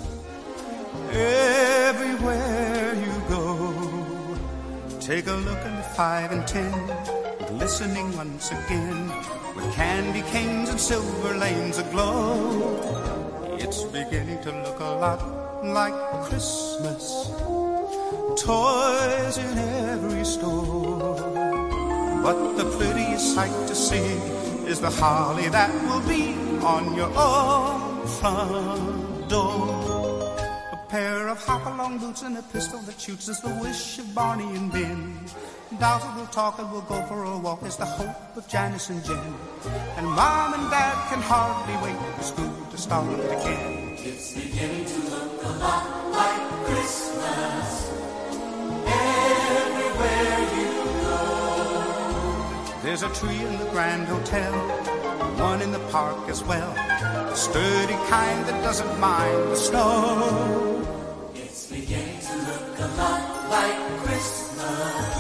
everywhere 1.12 2.96
you 2.96 3.14
go. 3.30 3.72
Take 5.00 5.28
a 5.28 5.34
look 5.34 5.58
at 5.58 5.78
the 5.78 5.90
five 5.96 6.32
and 6.32 6.48
ten, 6.48 6.72
glistening 7.60 8.16
once 8.16 8.52
again, 8.52 9.12
with 9.54 9.70
candy 9.74 10.22
canes 10.32 10.70
and 10.70 10.80
silver 10.80 11.36
lanes 11.36 11.78
aglow. 11.78 13.58
It's 13.60 13.84
beginning 13.84 14.42
to 14.44 14.52
look 14.64 14.80
a 14.80 14.96
lot 15.04 15.20
like 15.66 15.94
Christmas. 16.24 17.04
Toys 18.42 19.38
in 19.38 19.58
every 19.92 20.24
store. 20.24 21.20
But 22.24 22.56
the 22.56 22.64
prettiest 22.78 23.36
sight 23.36 23.68
to 23.68 23.76
see 23.76 24.10
is 24.72 24.80
the 24.80 24.90
holly 24.90 25.50
that 25.50 25.72
will 25.84 26.08
be 26.08 26.36
on 26.64 26.96
your 26.96 27.12
own 27.14 28.08
front 28.08 29.30
door 29.30 29.99
pair 30.90 31.28
of 31.28 31.38
hop-along 31.46 32.00
boots 32.00 32.24
and 32.24 32.36
a 32.36 32.42
pistol 32.42 32.80
that 32.80 33.00
shoots 33.00 33.28
is 33.28 33.40
the 33.42 33.54
wish 33.62 34.00
of 34.00 34.16
Barney 34.16 34.56
and 34.56 34.72
Ben. 34.72 35.20
Dolls 35.80 36.04
will 36.16 36.26
talk 36.28 36.58
and 36.58 36.72
we'll 36.72 36.82
go 36.82 37.00
for 37.04 37.24
a 37.26 37.38
walk 37.38 37.62
is 37.62 37.78
the 37.78 37.86
hope 37.86 38.36
of 38.36 38.48
Janice 38.48 38.90
and 38.90 39.06
Jen. 39.06 39.36
And 39.98 40.08
Mom 40.08 40.56
and 40.56 40.68
Dad 40.72 41.10
can 41.10 41.22
hardly 41.22 41.76
wait 41.86 41.96
for 42.16 42.24
school 42.24 42.66
to 42.72 42.78
start 42.78 43.08
again. 43.20 43.98
It's 44.00 44.34
beginning 44.34 44.86
to 44.86 45.00
look 45.12 45.44
a 45.44 45.50
lot 45.60 46.12
like 46.12 46.42
Christmas 46.66 47.92
everywhere 48.88 50.40
you 50.58 50.70
go. 51.06 52.82
There's 52.82 53.04
a 53.04 53.10
tree 53.10 53.40
in 53.46 53.60
the 53.60 53.70
Grand 53.70 54.08
Hotel, 54.08 54.54
one 55.38 55.62
in 55.62 55.72
the 55.72 55.80
park 55.92 56.28
as 56.30 56.44
well. 56.44 56.74
A 57.32 57.36
sturdy 57.36 57.94
kind 58.10 58.44
that 58.48 58.64
doesn't 58.64 59.00
mind 59.00 59.52
the 59.52 59.56
snow. 59.56 61.32
It's 61.36 61.68
beginning 61.68 62.20
to 62.20 62.36
look 62.50 62.80
a 62.80 62.88
lot 62.98 63.50
like 63.52 63.80
Christmas. 64.04 65.16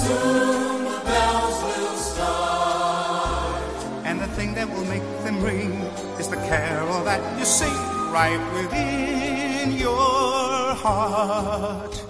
Soon 0.00 0.84
the 0.84 1.00
bells 1.04 1.58
will 1.62 1.96
start. 1.96 3.78
And 4.04 4.20
the 4.20 4.26
thing 4.34 4.54
that 4.54 4.68
will 4.68 4.84
make 4.86 5.06
them 5.22 5.42
ring 5.44 5.72
is 6.18 6.26
the 6.28 6.42
carol 6.50 7.04
that 7.04 7.38
you 7.38 7.44
sing 7.44 7.78
right 8.10 8.42
within 8.52 9.78
your 9.78 10.74
heart. 10.74 12.02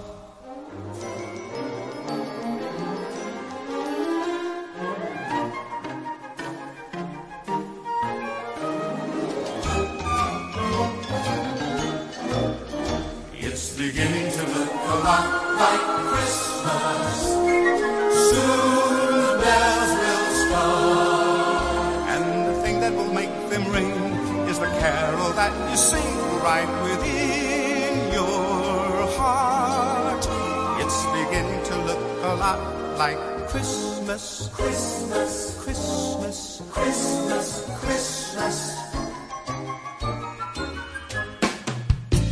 Like 15.07 15.85
Christmas. 16.11 17.15
Soon 18.29 18.91
the 19.23 19.35
bells 19.43 19.91
will 20.01 20.27
start. 20.43 22.09
And 22.13 22.25
the 22.49 22.55
thing 22.61 22.79
that 22.81 22.93
will 22.93 23.13
make 23.13 23.33
them 23.49 23.63
ring 23.71 23.91
is 24.49 24.59
the 24.59 24.71
carol 24.83 25.31
that 25.39 25.53
you 25.71 25.77
sing 25.77 26.17
right 26.43 26.71
within 26.83 28.11
your 28.11 29.07
heart. 29.19 30.25
It's 30.83 30.99
beginning 31.17 31.63
to 31.69 31.75
look 31.87 32.03
a 32.23 32.33
lot 32.35 32.59
like 32.97 33.19
Christmas. 33.47 34.49
Christmas. 34.53 35.57
Christmas, 35.63 36.61
Christmas, 36.71 37.65
Christmas, 37.81 38.86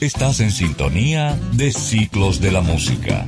Estás 0.00 0.40
en 0.40 0.50
sintonía 0.50 1.38
de 1.54 1.72
Ciclos 1.72 2.38
de 2.38 2.52
la 2.52 2.60
Música. 2.60 3.24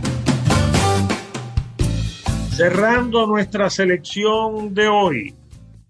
Cerrando 2.50 3.26
nuestra 3.26 3.70
selección 3.70 4.74
de 4.74 4.86
hoy, 4.86 5.34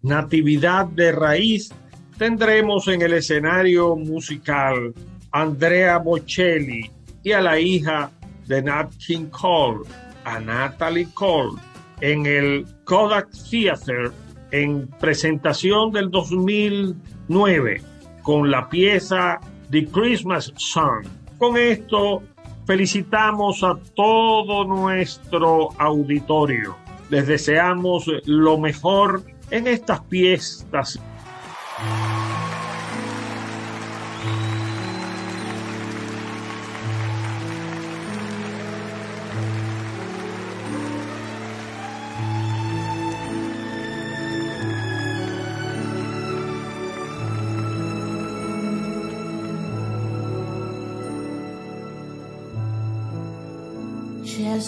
Natividad 0.03 0.87
de 0.87 1.11
Raíz, 1.11 1.71
tendremos 2.17 2.87
en 2.87 3.03
el 3.03 3.15
escenario 3.15 3.97
musical 3.97 4.95
Andrea 5.33 5.99
Bocelli 5.99 6.89
y 7.25 7.33
a 7.33 7.41
la 7.41 7.59
hija 7.59 8.13
de 8.47 8.63
Nat 8.63 8.95
King 9.05 9.27
Cole, 9.31 9.81
a 10.25 10.39
Natalie 10.39 11.09
Cole, 11.13 11.61
en 12.01 12.25
el 12.25 12.65
Kodak 12.85 13.29
Theater 13.51 14.13
en 14.53 14.87
presentación 14.87 15.91
del 15.91 16.09
2009 16.09 17.83
con 18.23 18.49
la 18.49 18.69
pieza 18.69 19.41
The 19.71 19.87
Christmas 19.87 20.53
Song. 20.57 21.07
Con 21.39 21.57
esto 21.57 22.23
felicitamos 22.67 23.63
a 23.63 23.79
todo 23.95 24.65
nuestro 24.65 25.71
auditorio. 25.79 26.77
Les 27.11 27.27
deseamos 27.27 28.11
lo 28.25 28.59
mejor 28.59 29.23
en 29.51 29.67
estas 29.67 30.01
fiestas. 30.09 30.99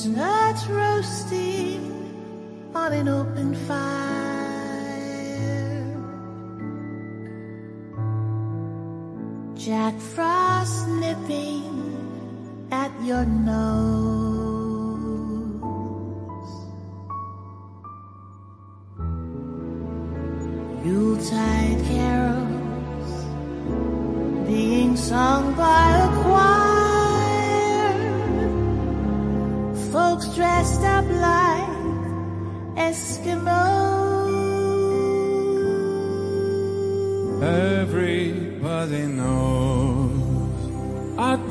Chestnuts 0.00 0.66
roasting 0.68 2.72
on 2.74 2.94
an 2.94 3.06
open 3.06 3.54
fire. 3.66 3.76
Jack 9.56 10.00
Frost 10.00 10.88
nipping 10.88 12.68
at 12.72 12.90
your 13.04 13.26
nose. 13.26 14.09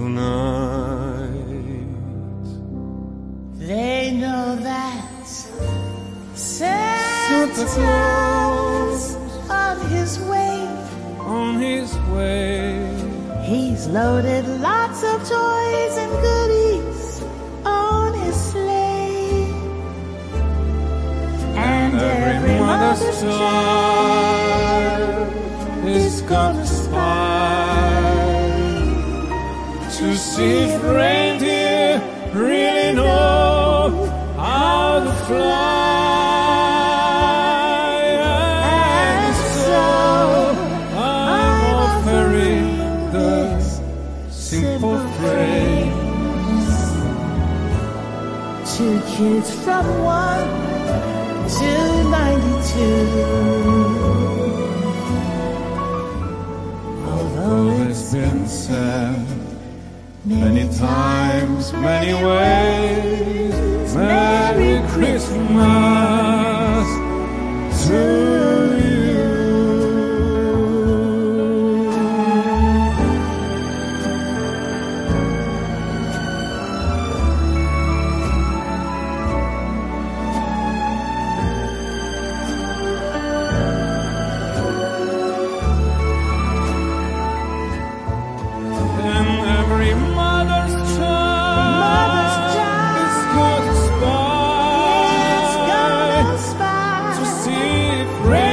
tonight. 0.00 1.28
They 3.58 4.12
know 4.22 4.56
that 4.56 5.26
Santa 6.34 7.66
Santa's 7.66 9.04
on 9.50 9.76
his 9.94 10.18
way. 10.20 10.56
On 11.38 11.52
his 11.60 11.90
way, 12.14 12.80
He's 13.44 13.86
loaded 13.88 14.44
lots 14.70 15.00
of 15.12 15.18
toys 15.34 15.94
and 16.02 16.12
goodies 16.26 17.22
on 17.64 18.14
his 18.22 18.36
sleigh. 18.50 19.52
And 21.68 21.94
every 22.00 22.58
mother's 22.58 23.20
child 23.20 24.50
is 25.86 26.22
gonna 26.22 26.66
spy 26.66 27.89
to 30.10 30.16
see 30.16 30.64
if 30.64 30.82
reindeer 30.82 32.02
really 32.34 32.92
know 32.96 33.92
how 34.36 34.98
to 35.04 35.12
fly. 35.26 36.26
And 38.74 39.36
so 39.62 39.82
I'm 40.98 41.58
offering 41.86 42.66
this 43.12 43.80
simple 44.30 44.98
phrase. 45.18 45.94
Two 48.76 48.96
kids 49.14 49.48
from 49.62 49.86
one 50.02 50.50
to 51.56 51.70
ninety-two. 52.10 53.69
Many 61.80 62.12
ways, 62.12 62.79
Praise 98.18 98.49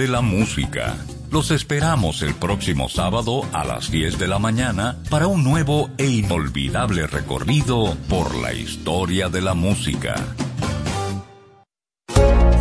de 0.00 0.08
la 0.08 0.22
Música. 0.22 0.96
Los 1.30 1.50
esperamos 1.50 2.22
el 2.22 2.34
próximo 2.34 2.88
sábado 2.88 3.42
a 3.52 3.66
las 3.66 3.90
10 3.90 4.18
de 4.18 4.28
la 4.28 4.38
mañana 4.38 4.96
para 5.10 5.26
un 5.26 5.44
nuevo 5.44 5.90
e 5.98 6.06
inolvidable 6.06 7.06
recorrido 7.06 7.94
por 8.08 8.34
la 8.34 8.54
historia 8.54 9.28
de 9.28 9.42
la 9.42 9.52
música. 9.52 10.14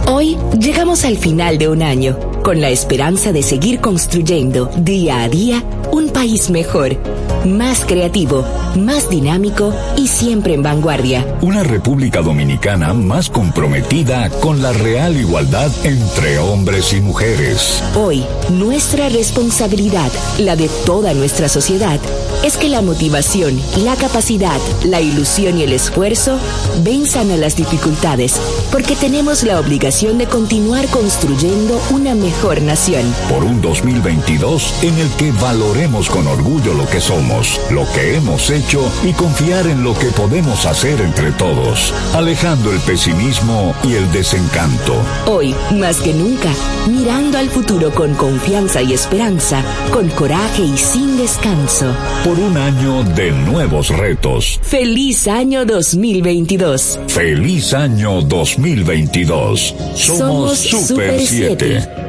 Hoy 0.06 0.38
llegamos 0.60 1.06
al 1.06 1.16
final 1.16 1.58
de 1.58 1.70
un 1.70 1.82
año, 1.82 2.20
con 2.50 2.62
la 2.62 2.72
esperanza 2.72 3.32
de 3.32 3.44
seguir 3.44 3.80
construyendo 3.80 4.72
día 4.76 5.22
a 5.22 5.30
día 5.30 5.64
un 5.92 6.10
país 6.10 6.50
mejor, 6.50 6.98
más 7.46 7.86
creativo, 7.86 8.44
más 8.76 9.08
dinámico 9.08 9.72
y 9.96 10.08
siempre 10.08 10.56
en 10.56 10.64
vanguardia. 10.64 11.38
Una 11.42 11.62
República 11.62 12.24
Dominicana 12.24 12.92
más 12.96 13.30
comprometida 13.30 14.32
con 14.42 14.64
la 14.64 14.74
real 14.74 15.16
igualdad 15.16 15.70
entre 15.84 16.40
hombres 16.40 16.92
y 16.92 17.02
mujeres. 17.02 17.84
Hoy, 17.96 18.26
nuestra 18.50 19.10
responsabilidad, 19.10 20.12
la 20.40 20.56
de 20.56 20.72
toda 20.88 21.14
nuestra 21.14 21.50
sociedad, 21.50 22.00
es 22.44 22.58
que 22.58 22.70
la 22.70 22.82
motivación, 22.82 23.60
la 23.84 23.96
capacidad, 23.96 24.60
la 24.84 25.02
ilusión 25.02 25.58
y 25.58 25.64
el 25.64 25.74
esfuerzo 25.74 26.40
venzan 26.84 27.32
a 27.32 27.38
las 27.38 27.56
dificultades, 27.56 28.40
porque 28.72 28.96
tenemos 28.96 29.44
la 29.44 29.60
obligación 29.60 30.18
de 30.18 30.28
continuar 30.28 30.88
construyendo 30.88 31.82
una 31.92 32.16
mejor 32.16 32.62
nación. 32.62 33.04
Por 33.30 33.44
un 33.44 33.62
2022 33.62 34.84
en 34.84 34.98
el 34.98 35.10
que 35.12 35.32
valoremos 35.34 36.10
con 36.10 36.28
orgullo 36.28 36.74
lo 36.74 36.88
que 36.88 37.02
somos, 37.02 37.60
lo 37.72 37.86
que 37.94 38.16
hemos 38.16 38.50
hecho 38.50 38.90
y 39.04 39.14
confiar 39.14 39.68
en 39.68 39.84
lo 39.84 39.94
que 39.98 40.08
podemos 40.08 40.66
hacer 40.66 41.02
entre 41.02 41.32
todos, 41.34 41.94
alejando 42.14 42.72
el 42.72 42.80
pesimismo 42.80 43.74
y 43.84 43.94
el 43.94 44.12
desencanto. 44.12 44.96
Hoy, 45.26 45.56
más 45.72 45.98
que 45.98 46.14
nunca, 46.14 46.50
mirando 46.88 47.38
al 47.38 47.50
futuro 47.50 47.94
con 47.94 48.14
confianza 48.14 48.82
y 48.82 48.94
esperanza, 48.94 49.64
con 49.92 50.10
coraje 50.10 50.64
y 50.64 50.78
sin 50.78 51.18
descanso. 51.18 51.94
Por 52.30 52.40
un 52.40 52.56
año 52.58 53.04
de 53.16 53.32
nuevos 53.32 53.90
retos. 53.90 54.60
Feliz 54.62 55.28
año 55.28 55.66
2022. 55.66 57.00
Feliz 57.08 57.74
año 57.74 58.22
2022. 58.22 59.74
Somos, 59.96 60.60
Super 60.60 61.20
7. 61.20 62.09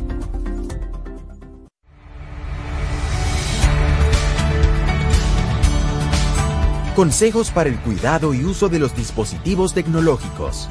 Consejos 6.96 7.50
para 7.50 7.68
el 7.68 7.78
cuidado 7.80 8.32
y 8.32 8.44
uso 8.44 8.70
de 8.70 8.78
los 8.78 8.96
dispositivos 8.96 9.74
tecnológicos. 9.74 10.70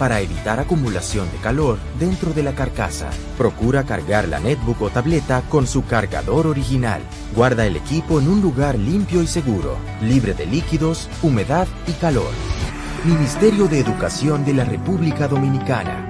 para 0.00 0.22
evitar 0.22 0.58
acumulación 0.58 1.30
de 1.30 1.36
calor 1.36 1.78
dentro 1.98 2.32
de 2.32 2.42
la 2.42 2.54
carcasa. 2.54 3.10
Procura 3.36 3.84
cargar 3.84 4.26
la 4.28 4.40
netbook 4.40 4.80
o 4.80 4.88
tableta 4.88 5.42
con 5.50 5.66
su 5.66 5.84
cargador 5.84 6.46
original. 6.46 7.02
Guarda 7.36 7.66
el 7.66 7.76
equipo 7.76 8.18
en 8.18 8.28
un 8.28 8.40
lugar 8.40 8.78
limpio 8.78 9.20
y 9.22 9.26
seguro, 9.26 9.76
libre 10.00 10.32
de 10.32 10.46
líquidos, 10.46 11.10
humedad 11.22 11.68
y 11.86 11.92
calor. 11.92 12.30
Ministerio 13.04 13.68
de 13.68 13.80
Educación 13.80 14.42
de 14.46 14.54
la 14.54 14.64
República 14.64 15.28
Dominicana. 15.28 16.09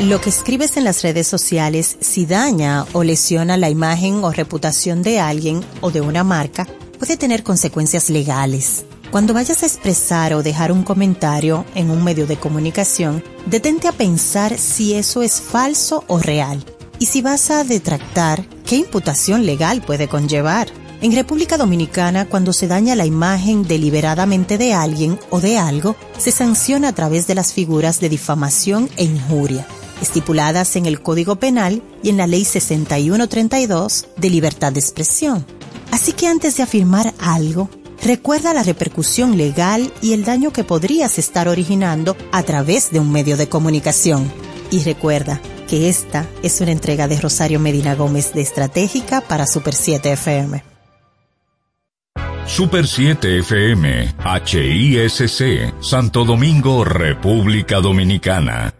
Lo 0.00 0.20
que 0.20 0.30
escribes 0.30 0.76
en 0.76 0.84
las 0.84 1.02
redes 1.02 1.26
sociales, 1.26 1.96
si 2.00 2.24
daña 2.24 2.86
o 2.92 3.02
lesiona 3.02 3.56
la 3.56 3.68
imagen 3.68 4.22
o 4.22 4.30
reputación 4.30 5.02
de 5.02 5.18
alguien 5.18 5.60
o 5.80 5.90
de 5.90 6.00
una 6.00 6.22
marca, 6.22 6.68
puede 7.00 7.16
tener 7.16 7.42
consecuencias 7.42 8.08
legales. 8.08 8.84
Cuando 9.10 9.34
vayas 9.34 9.64
a 9.64 9.66
expresar 9.66 10.34
o 10.34 10.44
dejar 10.44 10.70
un 10.70 10.84
comentario 10.84 11.64
en 11.74 11.90
un 11.90 12.04
medio 12.04 12.28
de 12.28 12.36
comunicación, 12.36 13.24
detente 13.46 13.88
a 13.88 13.92
pensar 13.92 14.56
si 14.56 14.94
eso 14.94 15.22
es 15.22 15.40
falso 15.40 16.04
o 16.06 16.20
real. 16.20 16.64
Y 17.00 17.06
si 17.06 17.20
vas 17.20 17.50
a 17.50 17.64
detractar, 17.64 18.46
¿qué 18.66 18.76
imputación 18.76 19.46
legal 19.46 19.82
puede 19.82 20.06
conllevar? 20.06 20.68
En 21.00 21.12
República 21.12 21.56
Dominicana, 21.56 22.28
cuando 22.28 22.52
se 22.52 22.68
daña 22.68 22.94
la 22.94 23.06
imagen 23.06 23.64
deliberadamente 23.64 24.58
de 24.58 24.74
alguien 24.74 25.18
o 25.30 25.40
de 25.40 25.58
algo, 25.58 25.96
se 26.18 26.30
sanciona 26.30 26.88
a 26.88 26.94
través 26.94 27.26
de 27.26 27.34
las 27.34 27.52
figuras 27.52 27.98
de 27.98 28.08
difamación 28.08 28.88
e 28.96 29.02
injuria 29.02 29.66
estipuladas 30.00 30.76
en 30.76 30.86
el 30.86 31.00
Código 31.00 31.36
Penal 31.36 31.82
y 32.02 32.10
en 32.10 32.16
la 32.16 32.26
Ley 32.26 32.44
6132 32.44 34.08
de 34.16 34.30
libertad 34.30 34.72
de 34.72 34.80
expresión. 34.80 35.46
Así 35.90 36.12
que 36.12 36.26
antes 36.26 36.56
de 36.56 36.62
afirmar 36.62 37.14
algo, 37.18 37.70
recuerda 38.02 38.54
la 38.54 38.62
repercusión 38.62 39.36
legal 39.36 39.92
y 40.02 40.12
el 40.12 40.24
daño 40.24 40.52
que 40.52 40.64
podrías 40.64 41.18
estar 41.18 41.48
originando 41.48 42.16
a 42.32 42.42
través 42.42 42.90
de 42.90 43.00
un 43.00 43.10
medio 43.10 43.36
de 43.36 43.48
comunicación. 43.48 44.30
Y 44.70 44.80
recuerda 44.82 45.40
que 45.68 45.88
esta 45.88 46.26
es 46.42 46.60
una 46.60 46.72
entrega 46.72 47.08
de 47.08 47.20
Rosario 47.20 47.60
Medina 47.60 47.94
Gómez 47.94 48.32
de 48.32 48.42
Estratégica 48.42 49.20
para 49.20 49.46
Super 49.46 49.74
7 49.74 50.12
FM. 50.12 50.62
Super 52.46 52.86
7 52.86 53.40
FM, 53.40 54.14
HISC, 54.46 55.74
Santo 55.82 56.24
Domingo, 56.24 56.82
República 56.82 57.80
Dominicana. 57.80 58.77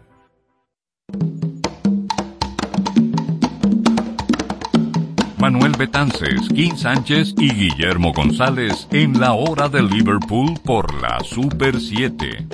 Manuel 5.51 5.71
Betances, 5.79 6.47
Kim 6.53 6.77
Sánchez 6.77 7.33
y 7.39 7.51
Guillermo 7.51 8.13
González 8.13 8.87
en 8.91 9.19
la 9.19 9.33
hora 9.33 9.67
de 9.67 9.81
Liverpool 9.81 10.53
por 10.63 10.93
la 11.01 11.19
Super 11.21 11.81
7. 11.81 12.45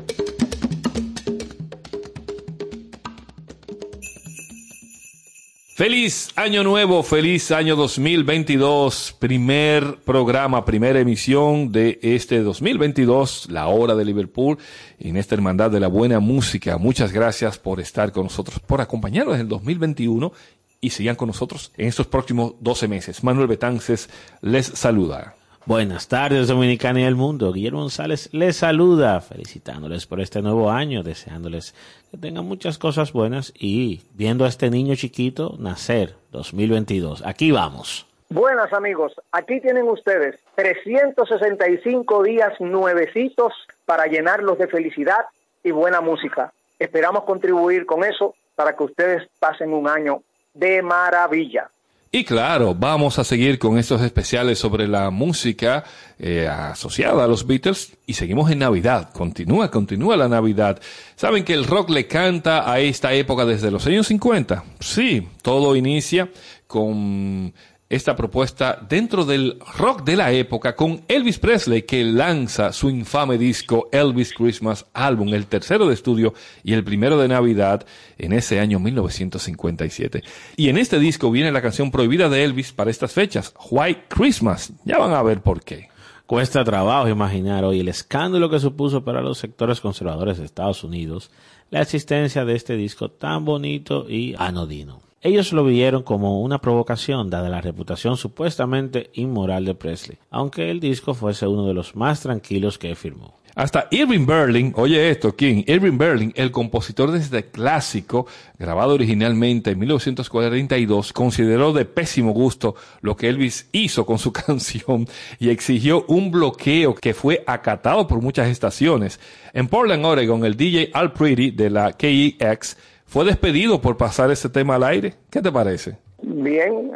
Feliz 5.75 6.29
año 6.37 6.63
nuevo, 6.63 7.03
feliz 7.03 7.51
año 7.51 7.75
2022, 7.75 9.17
primer 9.19 9.97
programa, 10.05 10.63
primera 10.63 11.01
emisión 11.01 11.73
de 11.73 11.99
este 12.01 12.43
2022, 12.43 13.49
la 13.51 13.67
hora 13.67 13.93
de 13.93 14.05
Liverpool, 14.05 14.57
en 14.99 15.17
esta 15.17 15.35
hermandad 15.35 15.69
de 15.69 15.81
la 15.81 15.89
buena 15.89 16.21
música. 16.21 16.77
Muchas 16.77 17.11
gracias 17.11 17.57
por 17.57 17.81
estar 17.81 18.13
con 18.13 18.23
nosotros, 18.23 18.61
por 18.61 18.79
acompañarnos 18.79 19.35
en 19.35 19.41
el 19.41 19.49
2021 19.49 20.31
y 20.81 20.91
sigan 20.91 21.15
con 21.15 21.27
nosotros 21.27 21.71
en 21.77 21.87
estos 21.87 22.07
próximos 22.07 22.53
12 22.59 22.87
meses. 22.87 23.23
Manuel 23.23 23.47
Betances 23.47 24.09
les 24.41 24.65
saluda. 24.65 25.35
Buenas 25.67 26.07
tardes, 26.07 26.47
Dominicana 26.47 27.01
y 27.01 27.05
el 27.05 27.15
mundo. 27.15 27.51
Guillermo 27.51 27.79
González 27.79 28.29
les 28.33 28.57
saluda, 28.57 29.19
felicitándoles 29.19 30.05
por 30.05 30.21
este 30.21 30.43
nuevo 30.43 30.69
año, 30.69 31.01
deseándoles 31.01 31.73
que 32.11 32.17
tengan 32.17 32.45
muchas 32.45 32.77
cosas 32.77 33.11
buenas 33.11 33.51
y 33.57 34.03
viendo 34.13 34.45
a 34.45 34.47
este 34.47 34.69
niño 34.69 34.93
chiquito 34.93 35.55
nacer 35.57 36.13
2022. 36.31 37.25
Aquí 37.25 37.51
vamos. 37.51 38.05
Buenas 38.29 38.73
amigos, 38.73 39.13
aquí 39.31 39.59
tienen 39.59 39.87
ustedes 39.87 40.35
365 40.55 42.23
días 42.23 42.53
nuevecitos 42.59 43.53
para 43.85 44.05
llenarlos 44.05 44.59
de 44.59 44.67
felicidad 44.67 45.25
y 45.63 45.71
buena 45.71 45.99
música. 45.99 46.53
Esperamos 46.77 47.23
contribuir 47.23 47.87
con 47.87 48.03
eso 48.03 48.35
para 48.55 48.75
que 48.75 48.83
ustedes 48.83 49.27
pasen 49.39 49.73
un 49.73 49.87
año 49.87 50.21
de 50.55 50.81
maravilla. 50.81 51.69
Y 52.11 52.23
claro, 52.23 52.73
vamos 52.73 53.19
a 53.19 53.25
seguir 53.25 53.59
con 53.59 53.77
estos 53.77 54.01
especiales 54.01 54.57
sobre 54.57 54.87
la 54.87 55.09
música 55.09 55.83
eh, 56.17 56.47
asociada 56.47 57.25
a 57.25 57.27
los 57.27 57.45
Beatles 57.45 57.97
y 58.05 58.13
seguimos 58.13 58.49
en 58.49 58.59
Navidad. 58.59 59.11
Continúa, 59.11 59.69
continúa 59.69 60.15
la 60.15 60.29
Navidad. 60.29 60.79
¿Saben 61.17 61.43
que 61.43 61.53
el 61.53 61.65
rock 61.65 61.89
le 61.89 62.07
canta 62.07 62.71
a 62.71 62.79
esta 62.79 63.13
época 63.13 63.43
desde 63.45 63.69
los 63.69 63.85
años 63.85 64.07
50? 64.07 64.63
Sí, 64.79 65.27
todo 65.41 65.75
inicia 65.75 66.29
con 66.67 67.53
esta 67.89 68.15
propuesta 68.15 68.79
dentro 68.89 69.25
del 69.25 69.59
rock 69.77 70.03
de 70.03 70.15
la 70.15 70.31
época 70.31 70.75
con 70.75 71.03
Elvis 71.07 71.37
Presley 71.37 71.83
que 71.83 72.03
lanza 72.03 72.73
su 72.73 72.89
infame 72.89 73.37
disco 73.37 73.89
Elvis 73.91 74.33
Christmas 74.33 74.87
Album, 74.93 75.33
el 75.33 75.45
tercero 75.45 75.87
de 75.87 75.93
estudio 75.93 76.33
y 76.63 76.73
el 76.73 76.83
primero 76.83 77.17
de 77.19 77.27
Navidad 77.27 77.85
en 78.17 78.33
ese 78.33 78.59
año 78.59 78.79
1957. 78.79 80.23
Y 80.57 80.69
en 80.69 80.77
este 80.77 80.97
disco 80.97 81.29
viene 81.29 81.51
la 81.51 81.61
canción 81.61 81.91
prohibida 81.91 82.27
de 82.27 82.43
Elvis 82.43 82.71
para 82.71 82.89
estas 82.89 83.13
fechas, 83.13 83.53
White 83.69 84.05
Christmas. 84.09 84.73
Ya 84.83 84.97
van 84.97 85.13
a 85.13 85.21
ver 85.21 85.41
por 85.41 85.63
qué. 85.63 85.89
Cuesta 86.25 86.63
trabajo 86.63 87.07
imaginar 87.07 87.63
hoy 87.65 87.81
el 87.81 87.87
escándalo 87.87 88.49
que 88.49 88.59
supuso 88.59 89.03
para 89.03 89.21
los 89.21 89.37
sectores 89.37 89.79
conservadores 89.79 90.39
de 90.39 90.45
Estados 90.45 90.83
Unidos 90.83 91.29
la 91.69 91.81
existencia 91.81 92.45
de 92.45 92.55
este 92.55 92.75
disco 92.75 93.11
tan 93.11 93.45
bonito 93.45 94.09
y 94.09 94.33
anodino. 94.39 95.04
Ellos 95.25 95.53
lo 95.53 95.65
vieron 95.65 96.03
como 96.03 96.39
una 96.41 96.61
provocación 96.61 97.31
dada 97.31 97.49
la 97.49 97.59
reputación 97.59 98.15
supuestamente 98.15 99.09
inmoral 99.13 99.65
de 99.65 99.73
Presley, 99.73 100.19
aunque 100.29 100.69
el 100.69 100.79
disco 100.79 101.15
fuese 101.15 101.47
uno 101.47 101.65
de 101.65 101.73
los 101.73 101.95
más 101.95 102.21
tranquilos 102.21 102.77
que 102.77 102.93
firmó. 102.93 103.39
Hasta 103.55 103.87
Irving 103.89 104.27
Berlin, 104.27 104.71
oye 104.75 105.09
esto, 105.09 105.35
King, 105.35 105.63
Irving 105.65 105.97
Berlin, 105.97 106.31
el 106.35 106.51
compositor 106.51 107.09
de 107.09 107.17
este 107.17 107.45
clásico, 107.45 108.27
grabado 108.59 108.93
originalmente 108.93 109.71
en 109.71 109.79
1942, 109.79 111.11
consideró 111.11 111.73
de 111.73 111.85
pésimo 111.85 112.31
gusto 112.31 112.75
lo 113.01 113.15
que 113.15 113.27
Elvis 113.27 113.67
hizo 113.71 114.05
con 114.05 114.19
su 114.19 114.31
canción 114.33 115.07
y 115.39 115.49
exigió 115.49 116.05
un 116.07 116.29
bloqueo 116.29 116.93
que 116.93 117.15
fue 117.15 117.43
acatado 117.47 118.05
por 118.05 118.21
muchas 118.21 118.47
estaciones. 118.49 119.19
En 119.53 119.69
Portland, 119.69 120.05
Oregon, 120.05 120.45
el 120.45 120.55
DJ 120.55 120.91
Al 120.93 121.13
Pretty 121.13 121.49
de 121.49 121.71
la 121.71 121.93
KEX 121.93 122.77
fue 123.05 123.25
despedido 123.25 123.81
por 123.81 123.97
pasar 123.97 124.31
ese 124.31 124.49
tema 124.49 124.75
al 124.75 124.83
aire. 124.83 125.13
¿Qué 125.29 125.41
te 125.41 125.51
parece? 125.51 125.97
Bien, 126.21 126.91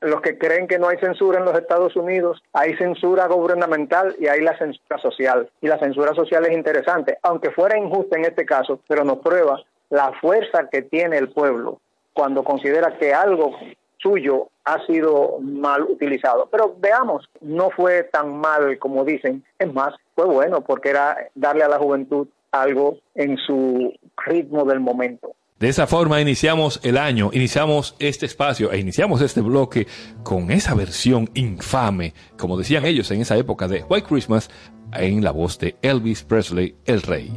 los 0.00 0.20
que 0.20 0.38
creen 0.38 0.68
que 0.68 0.78
no 0.78 0.88
hay 0.88 0.98
censura 0.98 1.38
en 1.38 1.44
los 1.44 1.56
Estados 1.56 1.96
Unidos, 1.96 2.42
hay 2.52 2.76
censura 2.76 3.26
gubernamental 3.26 4.14
y 4.18 4.28
hay 4.28 4.40
la 4.40 4.56
censura 4.56 4.98
social. 4.98 5.50
Y 5.60 5.68
la 5.68 5.78
censura 5.78 6.14
social 6.14 6.46
es 6.46 6.52
interesante, 6.52 7.18
aunque 7.22 7.50
fuera 7.50 7.78
injusta 7.78 8.16
en 8.16 8.24
este 8.24 8.46
caso, 8.46 8.80
pero 8.86 9.04
nos 9.04 9.18
prueba 9.18 9.62
la 9.90 10.12
fuerza 10.20 10.68
que 10.70 10.82
tiene 10.82 11.18
el 11.18 11.30
pueblo 11.30 11.80
cuando 12.12 12.44
considera 12.44 12.96
que 12.98 13.14
algo 13.14 13.56
suyo 13.98 14.48
ha 14.64 14.84
sido 14.86 15.38
mal 15.40 15.82
utilizado. 15.82 16.48
Pero 16.50 16.76
veamos, 16.78 17.28
no 17.40 17.70
fue 17.70 18.04
tan 18.04 18.36
mal 18.36 18.78
como 18.78 19.04
dicen, 19.04 19.44
es 19.58 19.72
más, 19.72 19.94
fue 20.14 20.26
bueno 20.26 20.60
porque 20.62 20.90
era 20.90 21.16
darle 21.34 21.64
a 21.64 21.68
la 21.68 21.78
juventud 21.78 22.28
algo 22.52 22.98
en 23.14 23.36
su 23.38 23.92
ritmo 24.24 24.64
del 24.64 24.80
momento. 24.80 25.34
De 25.58 25.68
esa 25.68 25.88
forma 25.88 26.20
iniciamos 26.20 26.78
el 26.84 26.96
año, 26.96 27.30
iniciamos 27.32 27.96
este 27.98 28.26
espacio 28.26 28.70
e 28.70 28.78
iniciamos 28.78 29.20
este 29.20 29.40
bloque 29.40 29.88
con 30.22 30.52
esa 30.52 30.74
versión 30.74 31.28
infame, 31.34 32.14
como 32.38 32.56
decían 32.56 32.84
ellos 32.84 33.10
en 33.10 33.22
esa 33.22 33.36
época 33.36 33.66
de 33.66 33.82
White 33.82 34.06
Christmas, 34.06 34.50
en 34.92 35.24
la 35.24 35.32
voz 35.32 35.58
de 35.58 35.76
Elvis 35.82 36.22
Presley, 36.22 36.76
el 36.84 37.02
rey. 37.02 37.32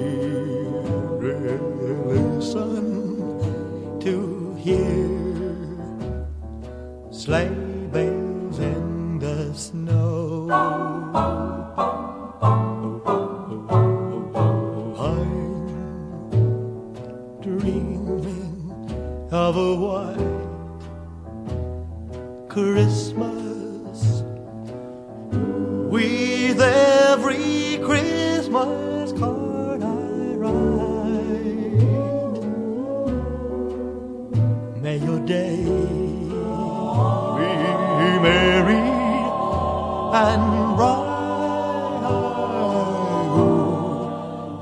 listen 2.07 2.87
to 3.99 4.55
hear 4.61 5.09
sleigh 7.11 7.49
bells 7.91 8.61
in 8.61 9.19
the 9.19 9.53
snow. 9.55 10.49
I'm 14.99 15.33
dreaming 17.41 18.71
of 19.33 19.57
a 19.57 19.75
white 19.75 20.39
Christmas 22.49 23.42
every 26.63 27.79
Christmas 27.85 29.13
card 29.13 29.83
I 29.83 29.85
write. 30.41 30.53
May 34.83 34.97
your 34.99 35.21
day 35.27 35.57
be 35.57 35.63
merry 38.27 38.83
and 40.15 40.77
bright. 40.77 41.09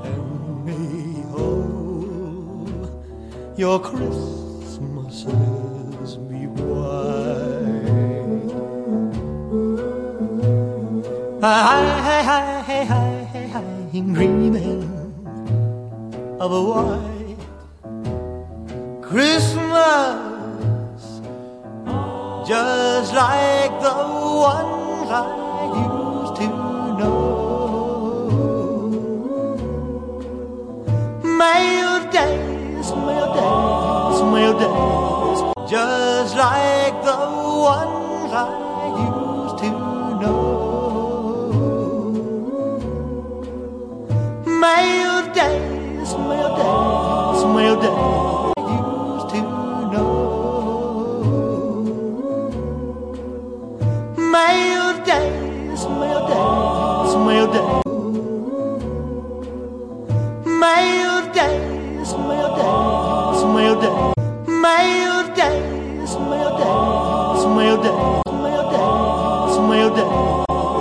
And 0.05 0.65
may 0.65 1.23
your 3.57 3.79
Christmases 3.79 4.30
Hi, 11.41 11.57
hi, 12.05 12.21
hi, 12.21 12.61
hi, 12.61 12.83
hi, 12.85 13.47
hi, 13.47 13.63
dreaming 14.13 14.85
of 16.39 16.51
a 16.51 16.61
white 16.61 17.41
Christmas, 19.01 19.57
just 22.47 23.13
like 23.15 23.73
the 23.81 23.95
ones 24.45 25.09
I 25.09 25.17
used 25.81 26.35
to 26.41 26.47
know. 27.01 27.33
Your 31.25 32.01
days, 32.11 32.87
your 32.93 33.27
days, 33.33 34.19
your 34.21 34.53
days, 34.61 35.39
just 35.67 36.35
like 36.37 37.01
the 37.01 37.17
ones 37.65 38.31
I 38.31 38.70
Mail 44.61 45.25
days, 45.33 46.13
mail 46.29 46.49
days, 46.55 47.41
mail 47.55 47.75
days. 47.81 48.53
I 48.57 48.63
Used 49.15 49.29
to 49.33 49.39
know. 49.91 50.11
Mail 54.35 54.87
days, 55.03 55.81
mail 55.99 56.21
days, 56.29 57.13
mail 57.25 57.47
days. 57.55 57.81
Mail 60.61 61.21
days, 61.33 62.09
mail 62.27 62.49
days, 62.61 63.41
mail 63.55 63.75
days. 63.81 64.13
Mail 64.47 65.21
days, 65.39 66.11
mail 66.29 66.51
days, 66.61 67.41
mail 67.57 67.77
days. 67.81 68.21
Mail 68.43 68.63
days, 68.69 69.57
mail 69.69 69.89
days. 69.95 70.50